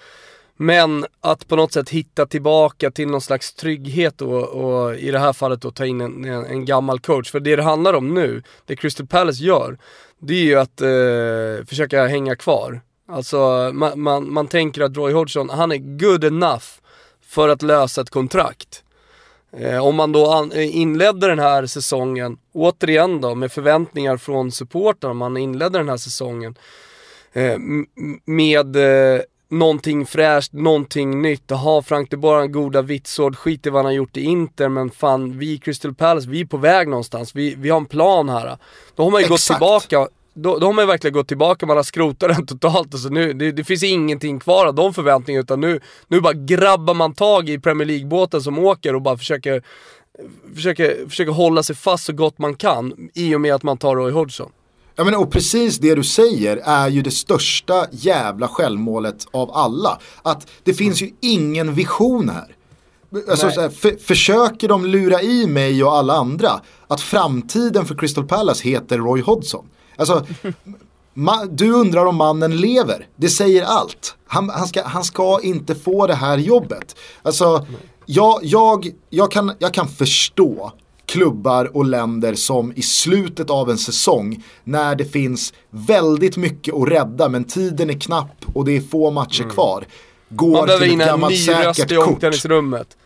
[0.58, 5.20] men att på något sätt hitta tillbaka till någon slags trygghet och, och i det
[5.20, 7.32] här fallet då ta in en, en, en, gammal coach.
[7.32, 9.78] För det det handlar om nu, det Crystal Palace gör,
[10.20, 12.82] det är ju att eh, försöka hänga kvar.
[13.10, 16.66] Alltså man, man, man tänker att Roy Hodgson, han är good enough
[17.26, 18.84] för att lösa ett kontrakt.
[19.58, 24.52] Eh, om man då an, eh, inledde den här säsongen, återigen då med förväntningar från
[24.52, 26.56] supportrarna, man inledde den här säsongen
[27.34, 27.58] eh,
[28.26, 31.44] med eh, någonting fräscht, någonting nytt.
[31.48, 34.90] Jaha, Frank de Boer goda vitsord, skit i vad han har gjort i Inter, men
[34.90, 38.30] fan vi i Crystal Palace, vi är på väg någonstans, vi, vi har en plan
[38.30, 38.58] här.
[38.96, 39.30] Då har man ju Exakt.
[39.30, 40.08] gått tillbaka
[40.40, 42.94] då, då har man ju verkligen gått tillbaka, man har skrotat den totalt.
[42.94, 46.94] Alltså nu, det, det finns ingenting kvar av de förväntningarna utan nu, nu bara grabbar
[46.94, 49.64] man tag i Premier League-båten som åker och bara försöker,
[50.56, 53.96] försöker, försöker hålla sig fast så gott man kan i och med att man tar
[53.96, 54.52] Roy Hodgson.
[55.00, 60.00] Ja men och precis det du säger är ju det största jävla självmålet av alla.
[60.22, 62.56] Att det finns ju ingen vision här.
[63.30, 68.28] Alltså, här, för, försöker de lura i mig och alla andra att framtiden för Crystal
[68.28, 69.66] Palace heter Roy Hodgson?
[69.98, 70.26] Alltså,
[71.50, 73.08] du undrar om mannen lever.
[73.16, 74.16] Det säger allt.
[74.28, 76.96] Han, han, ska, han ska inte få det här jobbet.
[77.24, 77.66] Alltså,
[78.06, 80.72] jag, jag, jag, kan, jag kan förstå
[81.08, 86.90] klubbar och länder som i slutet av en säsong när det finns väldigt mycket att
[86.90, 89.54] rädda men tiden är knapp och det är få matcher mm.
[89.54, 89.86] kvar.
[90.30, 92.24] Går till ett gammalt säkert kort.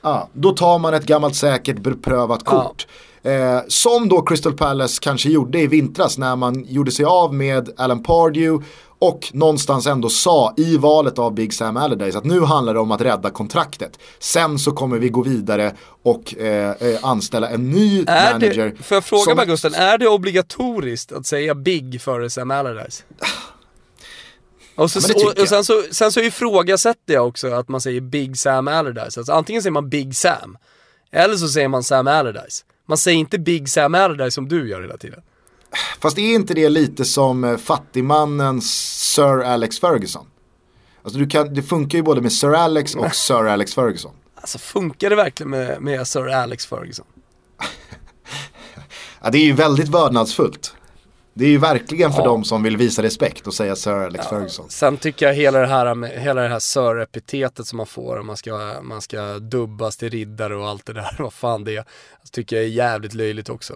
[0.02, 2.88] Ja, då tar man ett gammalt säkert beprövat kort.
[2.88, 3.32] Ja.
[3.32, 7.70] Eh, som då Crystal Palace kanske gjorde i vintras när man gjorde sig av med
[7.78, 8.66] Alan Pardew
[9.02, 12.92] och någonstans ändå sa i valet av Big Sam Allardyce att nu handlar det om
[12.92, 14.00] att rädda kontraktet.
[14.20, 18.74] Sen så kommer vi gå vidare och eh, eh anställa en ny är manager.
[18.78, 19.36] Det, får jag fråga som...
[19.36, 23.04] bara Gusten, är det obligatoriskt att säga Big före Sam Allardyce?
[24.76, 28.02] Och, så, ja, och, och sen, så, sen så ifrågasätter jag också att man säger
[28.02, 29.20] Big Sam Allardyce.
[29.20, 30.58] Alltså, antingen säger man Big Sam,
[31.12, 32.66] eller så säger man Sam Allardyce.
[32.88, 35.22] Man säger inte Big Sam Allardyce som du gör hela tiden.
[36.00, 38.72] Fast är inte det lite som eh, fattigmannens
[39.14, 40.26] Sir Alex Ferguson?
[41.04, 44.12] Alltså du kan, det funkar ju både med Sir Alex och Sir Alex Ferguson.
[44.36, 47.06] Alltså funkar det verkligen med, med Sir Alex Ferguson?
[49.22, 50.76] ja, det är ju väldigt vördnadsfullt.
[51.34, 52.26] Det är ju verkligen för ja.
[52.26, 54.30] dem som vill visa respekt och säga Sir Alex ja.
[54.30, 54.70] Ferguson.
[54.70, 58.82] Sen tycker jag hela det här, hela det här Sir-epitetet som man får, man ska,
[58.82, 61.86] man ska dubbas till riddare och allt det där, vad fan det är,
[62.32, 63.76] tycker jag är jävligt löjligt också.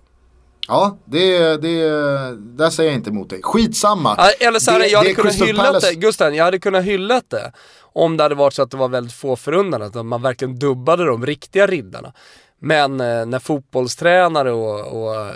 [0.68, 1.90] Ja, det, det,
[2.36, 3.40] där säger jag inte emot dig.
[3.44, 4.16] Skitsamma.
[4.40, 7.52] eller så här, det, jag hade kunnat hylla det, Gusten, jag hade kunnat hylla det.
[7.82, 11.06] Om det hade varit så att det var väldigt få förunnade, att man verkligen dubbade
[11.06, 12.14] de riktiga riddarna.
[12.60, 15.32] Men eh, när fotbollstränare och, och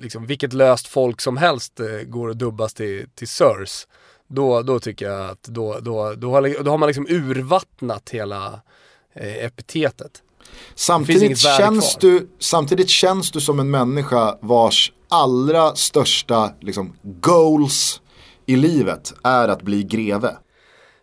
[0.00, 3.86] liksom vilket löst folk som helst eh, går och dubbas till, till SIRS,
[4.28, 8.60] då, då tycker jag att då, då, då, har, då har man liksom urvattnat hela
[9.12, 10.22] eh, epitetet.
[10.74, 18.00] Samtidigt känns, du, samtidigt känns du som en människa vars allra största liksom, goals
[18.46, 20.36] i livet är att bli greve.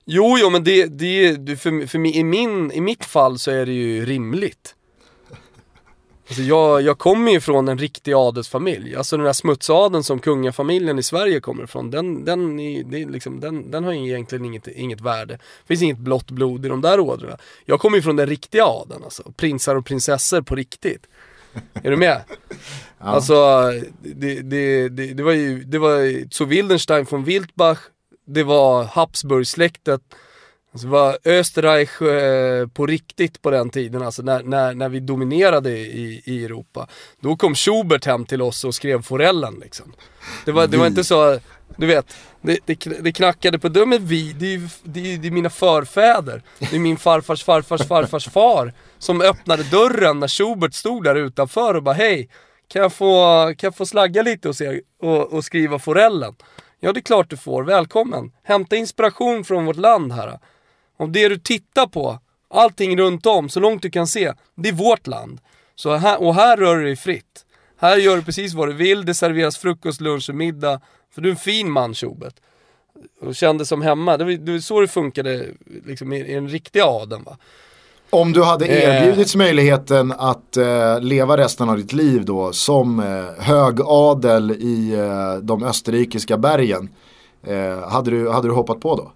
[0.05, 3.65] Jo, jo men det, det för, för mig, i, min, i mitt fall så är
[3.65, 4.75] det ju rimligt.
[6.27, 8.95] Alltså jag, jag kommer ju från en riktig adelsfamilj.
[8.95, 13.05] Alltså den där smutsadeln som kungafamiljen i Sverige kommer ifrån, den, den, är, det är
[13.05, 15.33] liksom, den, den har egentligen inget, inget värde.
[15.33, 17.37] Det finns inget blått blod i de där ådrorna.
[17.65, 19.31] Jag kommer ju från den riktiga adeln alltså.
[19.37, 21.07] Prinsar och prinsessor på riktigt.
[21.73, 22.21] Är du med?
[22.99, 23.05] Ja.
[23.05, 23.35] Alltså,
[24.01, 27.77] det, det, det, det, var ju, det var zu Wildenstein von Wildbach,
[28.25, 30.01] det var Habsburgsläktet,
[30.77, 35.69] Alltså var Österreich eh, på riktigt på den tiden, alltså när, när, när vi dominerade
[35.77, 36.87] i, i Europa.
[37.19, 39.93] Då kom Schubert hem till oss och skrev Forellen liksom.
[40.45, 41.39] Det var, det var inte så,
[41.77, 45.31] du vet, det, det, det knackade på dörren, vi, det är, det, är, det är
[45.31, 46.41] mina förfäder.
[46.59, 51.73] Det är min farfars farfars farfars far som öppnade dörren när Schubert stod där utanför
[51.73, 52.29] och bara hej,
[52.67, 53.13] kan jag få,
[53.57, 56.35] kan jag få slagga lite hos er och, och skriva Forellen?
[56.79, 58.31] Ja det är klart du får, välkommen.
[58.43, 60.39] Hämta inspiration från vårt land här.
[60.97, 62.19] Om det du tittar på,
[62.49, 65.39] allting runt om, så långt du kan se, det är vårt land.
[65.75, 67.45] Så här, och här rör du dig fritt.
[67.79, 70.81] Här gör du precis vad du vill, det serveras frukost, lunch och middag.
[71.13, 72.35] För du är en fin man Tjobet.
[73.21, 74.17] Och kände som hemma.
[74.17, 75.45] Det var, det var så det funkade
[75.85, 77.37] liksom, i, i den riktiga adeln va.
[78.09, 78.83] Om du hade eh.
[78.83, 79.37] erbjudits eh.
[79.37, 85.63] möjligheten att eh, leva resten av ditt liv då som eh, högadel i eh, de
[85.63, 86.89] österrikiska bergen.
[87.43, 89.11] Eh, hade, du, hade du hoppat på då?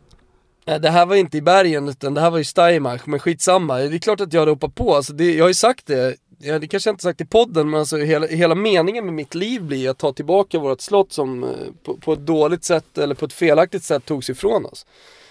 [0.65, 3.77] Eh, det här var inte i bergen utan det här var i Steiermark, men skitsamma.
[3.77, 6.15] Det är klart att jag hade hoppat på, alltså det, jag har ju sagt det,
[6.39, 9.35] ja, det kanske jag inte sagt i podden men alltså hela, hela meningen med mitt
[9.35, 11.49] liv blir att ta tillbaka vårt slott som eh,
[11.83, 14.85] på, på, ett dåligt sätt eller på ett felaktigt sätt togs ifrån oss.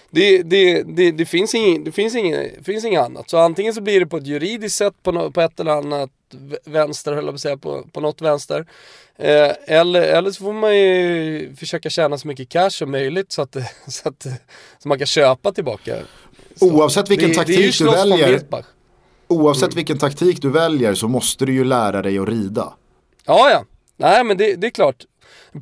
[0.09, 3.29] Det, det, det, det, finns inget, det finns inget, finns inget annat.
[3.29, 6.09] Så antingen så blir det på ett juridiskt sätt på, no, på ett eller annat
[6.65, 8.65] vänster, höll jag på att säga, på, på något vänster.
[9.15, 13.41] Eh, eller, eller så får man ju försöka tjäna så mycket cash som möjligt så
[13.41, 13.55] att,
[13.87, 14.23] så att
[14.79, 15.97] så man kan köpa tillbaka.
[16.55, 18.41] Så oavsett vilken det, taktik det du väljer
[19.27, 19.75] Oavsett mm.
[19.75, 22.73] vilken taktik du väljer så måste du ju lära dig att rida.
[23.25, 23.65] Ja, ja.
[23.97, 25.05] Nej men det, det är klart.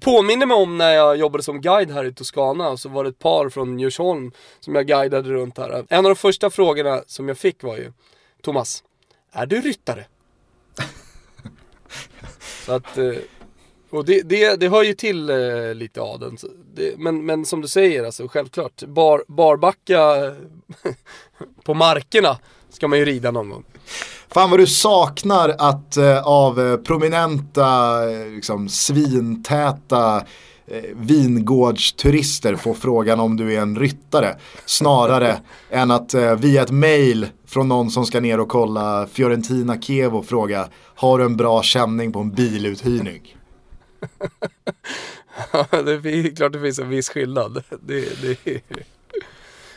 [0.01, 3.09] Påminner mig om när jag jobbade som guide här i Toscana och så var det
[3.09, 5.85] ett par från Djursholm som jag guidade runt här.
[5.89, 7.91] En av de första frågorna som jag fick var ju
[8.41, 8.83] Thomas,
[9.31, 10.05] är du ryttare?
[12.65, 13.13] så att, eh,
[13.89, 16.37] och det, det, det hör ju till eh, lite adeln.
[16.97, 19.99] Men, men som du säger, alltså självklart, bar, barbacka
[21.63, 22.37] på markerna
[22.69, 23.63] ska man ju rida någon gång.
[24.27, 30.23] Fan vad du saknar att eh, av prominenta, liksom, svintäta
[30.71, 34.35] eh, vingårdsturister få frågan om du är en ryttare.
[34.65, 35.37] Snarare
[35.69, 40.23] än att eh, via ett mail från någon som ska ner och kolla Fiorentina Kevo
[40.23, 43.35] fråga Har du en bra känning på en biluthyrning?
[45.51, 47.63] ja, det är klart det finns en viss skillnad.
[47.81, 48.61] Det, det...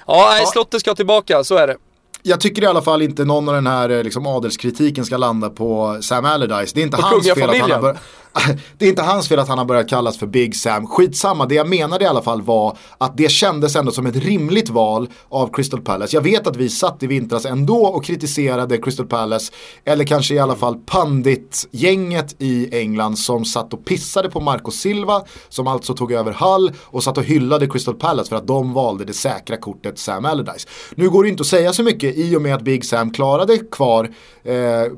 [0.07, 1.77] Ja, nej, slottet ska tillbaka, så är det
[2.23, 5.51] jag tycker i alla fall inte någon av den här eh, liksom, adelskritiken ska landa
[5.51, 6.75] på Sam Allardyce.
[6.75, 8.03] Det är inte på hans fel att han har börjat...
[8.79, 10.87] det är inte hans fel att han har börjat kallas för Big Sam.
[10.87, 14.69] Skitsamma, det jag menade i alla fall var att det kändes ändå som ett rimligt
[14.69, 16.17] val av Crystal Palace.
[16.17, 19.53] Jag vet att vi satt i vintras ändå och kritiserade Crystal Palace,
[19.85, 25.23] eller kanske i alla fall pandit-gänget i England som satt och pissade på Marco Silva,
[25.49, 29.05] som alltså tog över Hull och satt och hyllade Crystal Palace för att de valde
[29.05, 30.69] det säkra kortet Sam Allardyce.
[30.95, 33.59] Nu går det inte att säga så mycket i och med att Big Sam klarade
[33.59, 34.11] kvar
[34.45, 34.55] eh,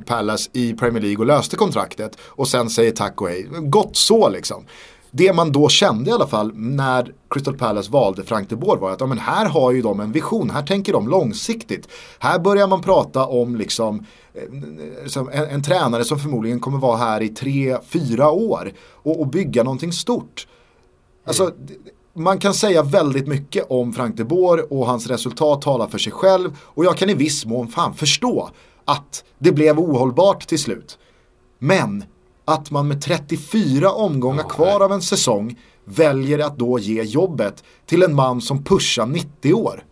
[0.07, 3.47] Palace i Premier League och löste kontraktet och sen säger tack hej.
[3.51, 4.65] Gott så liksom.
[5.11, 8.91] Det man då kände i alla fall när Crystal Palace valde Frank de Boer var
[8.91, 11.89] att ja, men här har ju de en vision, här tänker de långsiktigt.
[12.19, 17.21] Här börjar man prata om liksom eh, en, en tränare som förmodligen kommer vara här
[17.23, 20.47] i tre, fyra år och, och bygga någonting stort.
[21.27, 21.53] Alltså,
[22.15, 26.13] man kan säga väldigt mycket om Frank de Boer och hans resultat talar för sig
[26.13, 28.51] själv och jag kan i viss mån fan förstå
[28.85, 30.99] att det blev ohållbart till slut.
[31.59, 32.05] Men
[32.45, 38.03] att man med 34 omgångar kvar av en säsong väljer att då ge jobbet till
[38.03, 39.85] en man som pushar 90 år.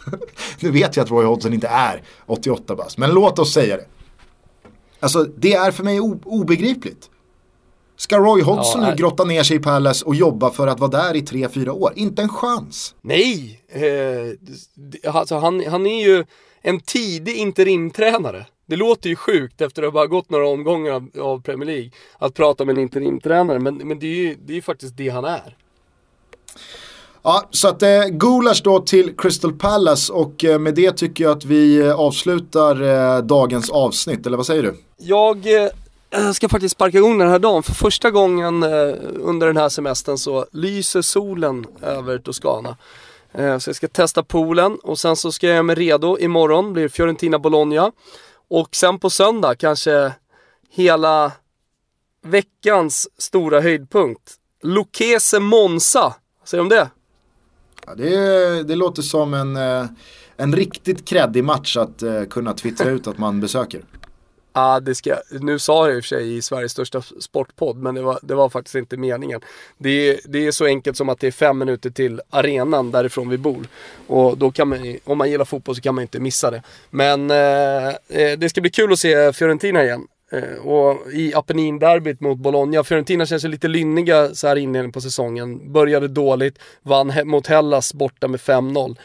[0.60, 3.86] nu vet jag att Roy Hodgson inte är 88 bast, men låt oss säga det.
[5.00, 7.10] Alltså det är för mig obegripligt.
[7.96, 10.90] Ska Roy Hodgson ja, nu grotta ner sig i Palace och jobba för att vara
[10.90, 11.92] där i 3-4 år?
[11.96, 12.94] Inte en chans.
[13.00, 16.24] Nej, eh, alltså han, han är ju
[16.62, 18.46] en tidig interimtränare.
[18.72, 21.90] Det låter ju sjukt efter att ha bara gått några omgångar av, av Premier League
[22.18, 25.24] att prata med en interimtränare, men, men det är ju det är faktiskt det han
[25.24, 25.56] är.
[27.22, 31.36] Ja, så att eh, Gulasch då till Crystal Palace och eh, med det tycker jag
[31.36, 34.74] att vi eh, avslutar eh, dagens avsnitt, eller vad säger du?
[34.98, 37.62] Jag eh, ska faktiskt sparka igång den här dagen.
[37.62, 42.76] För första gången eh, under den här semestern så lyser solen över Toscana.
[43.32, 46.18] Eh, så jag ska testa poolen och sen så ska jag göra mig redo.
[46.18, 47.92] Imorgon blir Fiorentina Bologna.
[48.54, 50.12] Och sen på söndag kanske
[50.70, 51.32] hela
[52.24, 54.34] veckans stora höjdpunkt.
[54.62, 56.14] Lokese Monza.
[56.38, 56.90] Vad säger du om det?
[57.86, 59.86] Ja, det, det låter som en, eh,
[60.36, 63.84] en riktigt kreddig match att eh, kunna twittra ut att man besöker.
[64.54, 67.94] Ja, det ska, nu sa jag i och för sig i Sveriges största sportpodd, men
[67.94, 69.40] det var, det var faktiskt inte meningen.
[69.78, 73.28] Det är, det är så enkelt som att det är fem minuter till arenan därifrån
[73.28, 73.66] vi bor.
[74.06, 76.62] Och då kan man, om man gillar fotboll så kan man inte missa det.
[76.90, 80.06] Men eh, eh, det ska bli kul att se Fiorentina igen.
[80.32, 85.00] Eh, och i Apennin-derbyt mot Bologna, Fiorentina känns ju lite lynniga så här inledningen på
[85.00, 85.72] säsongen.
[85.72, 88.96] Började dåligt, vann mot Hellas borta med 5-0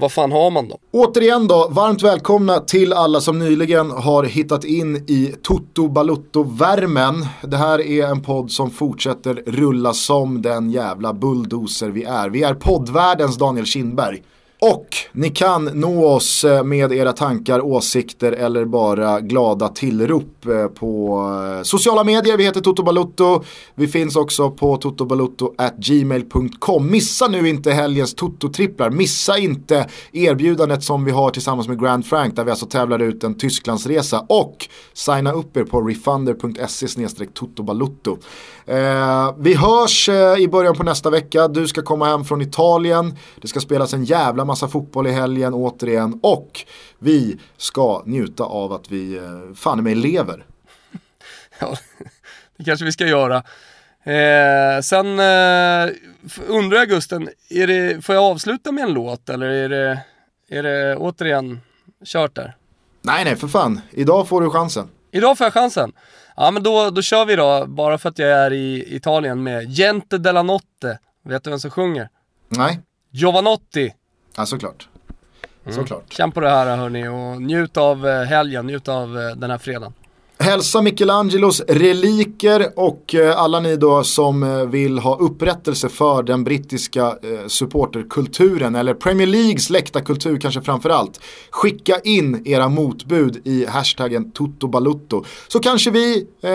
[0.00, 0.78] vad fan har man då?
[0.92, 7.26] Återigen då, varmt välkomna till alla som nyligen har hittat in i Toto Balutto-värmen.
[7.42, 12.28] Det här är en podd som fortsätter rulla som den jävla bulldozer vi är.
[12.28, 14.22] Vi är poddvärldens Daniel Kindberg.
[14.60, 20.66] Och ni kan nå oss eh, med era tankar, åsikter eller bara glada tillrop eh,
[20.66, 21.20] på
[21.58, 22.36] eh, sociala medier.
[22.36, 23.42] Vi heter Toto Balutto.
[23.74, 26.90] Vi finns också på totobalutto.gmail.com.
[26.90, 28.90] Missa nu inte helgens Toto-tripplar.
[28.90, 33.24] Missa inte erbjudandet som vi har tillsammans med Grand Frank där vi alltså tävlar ut
[33.24, 34.26] en Tysklandsresa.
[34.28, 36.86] Och signa upp er på refunder.se
[37.34, 38.18] totobalutto.
[39.38, 41.48] Vi hörs i början på nästa vecka.
[41.48, 43.16] Du ska komma hem från Italien.
[43.42, 46.18] Det ska spelas en jävla massa fotboll i helgen återigen.
[46.22, 46.64] Och
[46.98, 50.44] vi ska njuta av att vi eh, fan mig lever.
[51.60, 51.76] Ja,
[52.56, 53.36] det kanske vi ska göra.
[54.02, 55.94] Eh, sen eh,
[56.46, 60.00] undrar jag Gusten, är det, får jag avsluta med en låt eller är det,
[60.48, 61.60] är det återigen
[62.04, 62.56] kört där?
[63.02, 63.80] Nej, nej, för fan.
[63.90, 64.88] Idag får du chansen.
[65.10, 65.92] Idag får jag chansen.
[66.36, 69.70] Ja men då, då kör vi då, bara för att jag är i Italien med
[69.70, 70.98] Gente della Notte.
[71.24, 72.08] Vet du vem som sjunger?
[72.48, 72.80] Nej.
[73.10, 73.94] Giovanotti.
[74.36, 74.88] Ja såklart.
[75.64, 75.76] Mm.
[75.80, 76.12] Såklart.
[76.12, 79.58] Känn på det här hörni och njut av eh, helgen, njut av eh, den här
[79.58, 79.92] fredagen.
[80.40, 87.16] Hälsa Michelangelos reliker och eh, alla ni då som vill ha upprättelse för den brittiska
[87.46, 91.20] supporterkulturen eller Premier Leagues läktarkultur kanske framförallt.
[91.50, 95.24] Skicka in era motbud i hashtaggen Totobalutto.
[95.48, 96.50] Så kanske vi eh,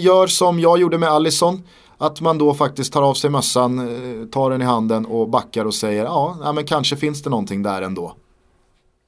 [0.00, 1.62] gör som jag gjorde med Allison.
[1.98, 5.74] Att man då faktiskt tar av sig mössan, tar den i handen och backar och
[5.74, 8.14] säger ja, men kanske finns det någonting där ändå.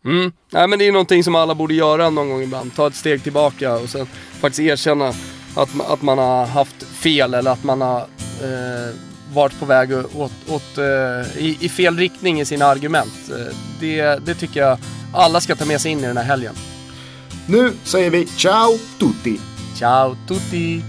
[0.05, 0.33] Mm.
[0.51, 2.75] Nej men det är någonting som alla borde göra någon gång ibland.
[2.75, 4.07] Ta ett steg tillbaka och sen
[4.41, 5.09] faktiskt erkänna
[5.57, 7.99] att, att man har haft fel eller att man har
[8.43, 8.95] eh,
[9.35, 13.31] varit på väg åt, åt eh, i, i, fel riktning i sina argument.
[13.31, 14.79] Eh, det, det tycker jag
[15.15, 16.55] alla ska ta med sig in i den här helgen.
[17.47, 19.41] Nu säger vi ciao tutti!
[19.79, 20.83] Ciao tutti!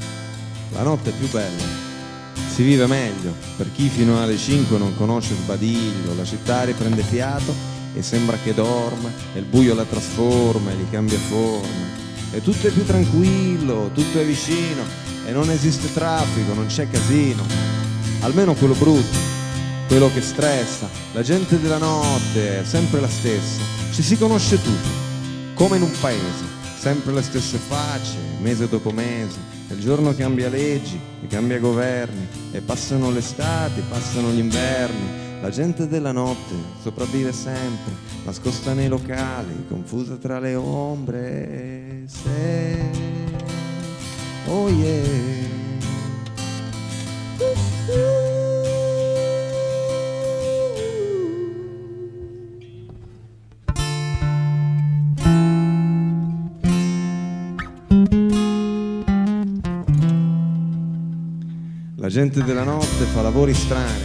[0.75, 1.78] La notte più bella.
[2.53, 3.33] Si vive meglio.
[3.55, 7.53] Per chi fino alle 5 non conosce Sbadiglio, la città riprende fiato
[7.93, 11.87] e sembra che dorma e il buio la trasforma e gli cambia forma.
[12.31, 14.83] E tutto è più tranquillo, tutto è vicino
[15.25, 17.43] e non esiste traffico, non c'è casino.
[18.21, 19.17] Almeno quello brutto,
[19.87, 20.89] quello che stressa.
[21.13, 24.89] La gente della notte è sempre la stessa, ci si conosce tutti,
[25.53, 26.57] come in un paese.
[26.77, 29.58] Sempre le stesse facce, mese dopo mese.
[29.69, 35.49] Il giorno cambia leggi, e cambia governi, e passano le estati, passano gli inverni la
[35.49, 37.93] gente della notte sopravvive sempre,
[38.25, 42.03] nascosta nei locali, confusa tra le ombre.
[42.07, 42.91] Se...
[44.47, 45.68] Oh yeah.
[62.09, 64.01] La gente della notte fa lavori strani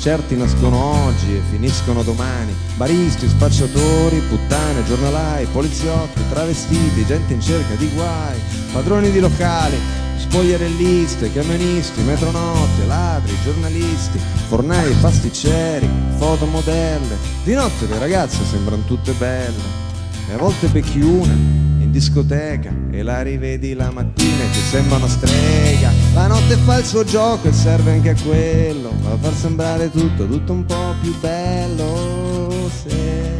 [0.00, 2.50] certi nascono oggi e finiscono domani.
[2.76, 8.38] Baristi, spacciatori, puttane, giornalai, poliziotti, travestiti, gente in cerca di guai,
[8.72, 9.76] padroni di locali,
[10.16, 14.18] spogliarelliste, camionisti, metronotte, ladri, giornalisti,
[14.48, 17.18] fornai, pasticceri, fotomodelle.
[17.44, 19.84] Di notte le ragazze sembrano tutte belle
[20.30, 21.64] e a volte becchi una
[21.96, 25.90] discoteca e la rivedi la mattina e ti sembra una strega.
[26.16, 30.26] La notte fa il suo gioco e serve anche a quello, a far sembrare tutto,
[30.26, 32.70] tutto un po' più bello.
[32.70, 33.30] Se...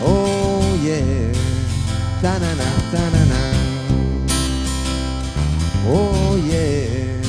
[0.00, 1.36] Oh yeah,
[2.22, 3.54] ta-na-na, ta-na-na.
[5.86, 7.20] Oh yeah,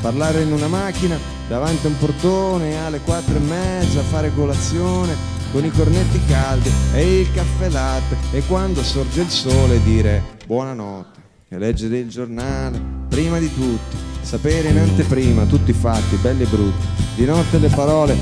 [0.00, 1.18] parlare in una macchina
[1.48, 5.14] davanti a un portone alle quattro e mezza, fare colazione
[5.52, 11.17] con i cornetti caldi e il caffè latte e quando sorge il sole dire buonanotte
[11.50, 12.78] e leggere il giornale
[13.08, 16.86] prima di tutti, sapere in anteprima tutti i fatti belli e brutti,
[17.16, 18.16] di notte le parole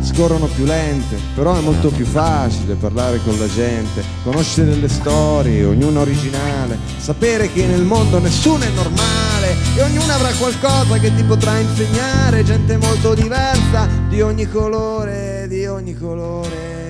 [0.00, 5.64] scorrono più lente, però è molto più facile parlare con la gente, conoscere le storie,
[5.64, 11.22] ognuna originale, sapere che nel mondo nessuno è normale e ognuno avrà qualcosa che ti
[11.22, 16.80] potrà insegnare, gente molto diversa, di ogni colore, di ogni colore.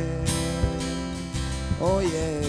[1.81, 2.42] Oh yeah.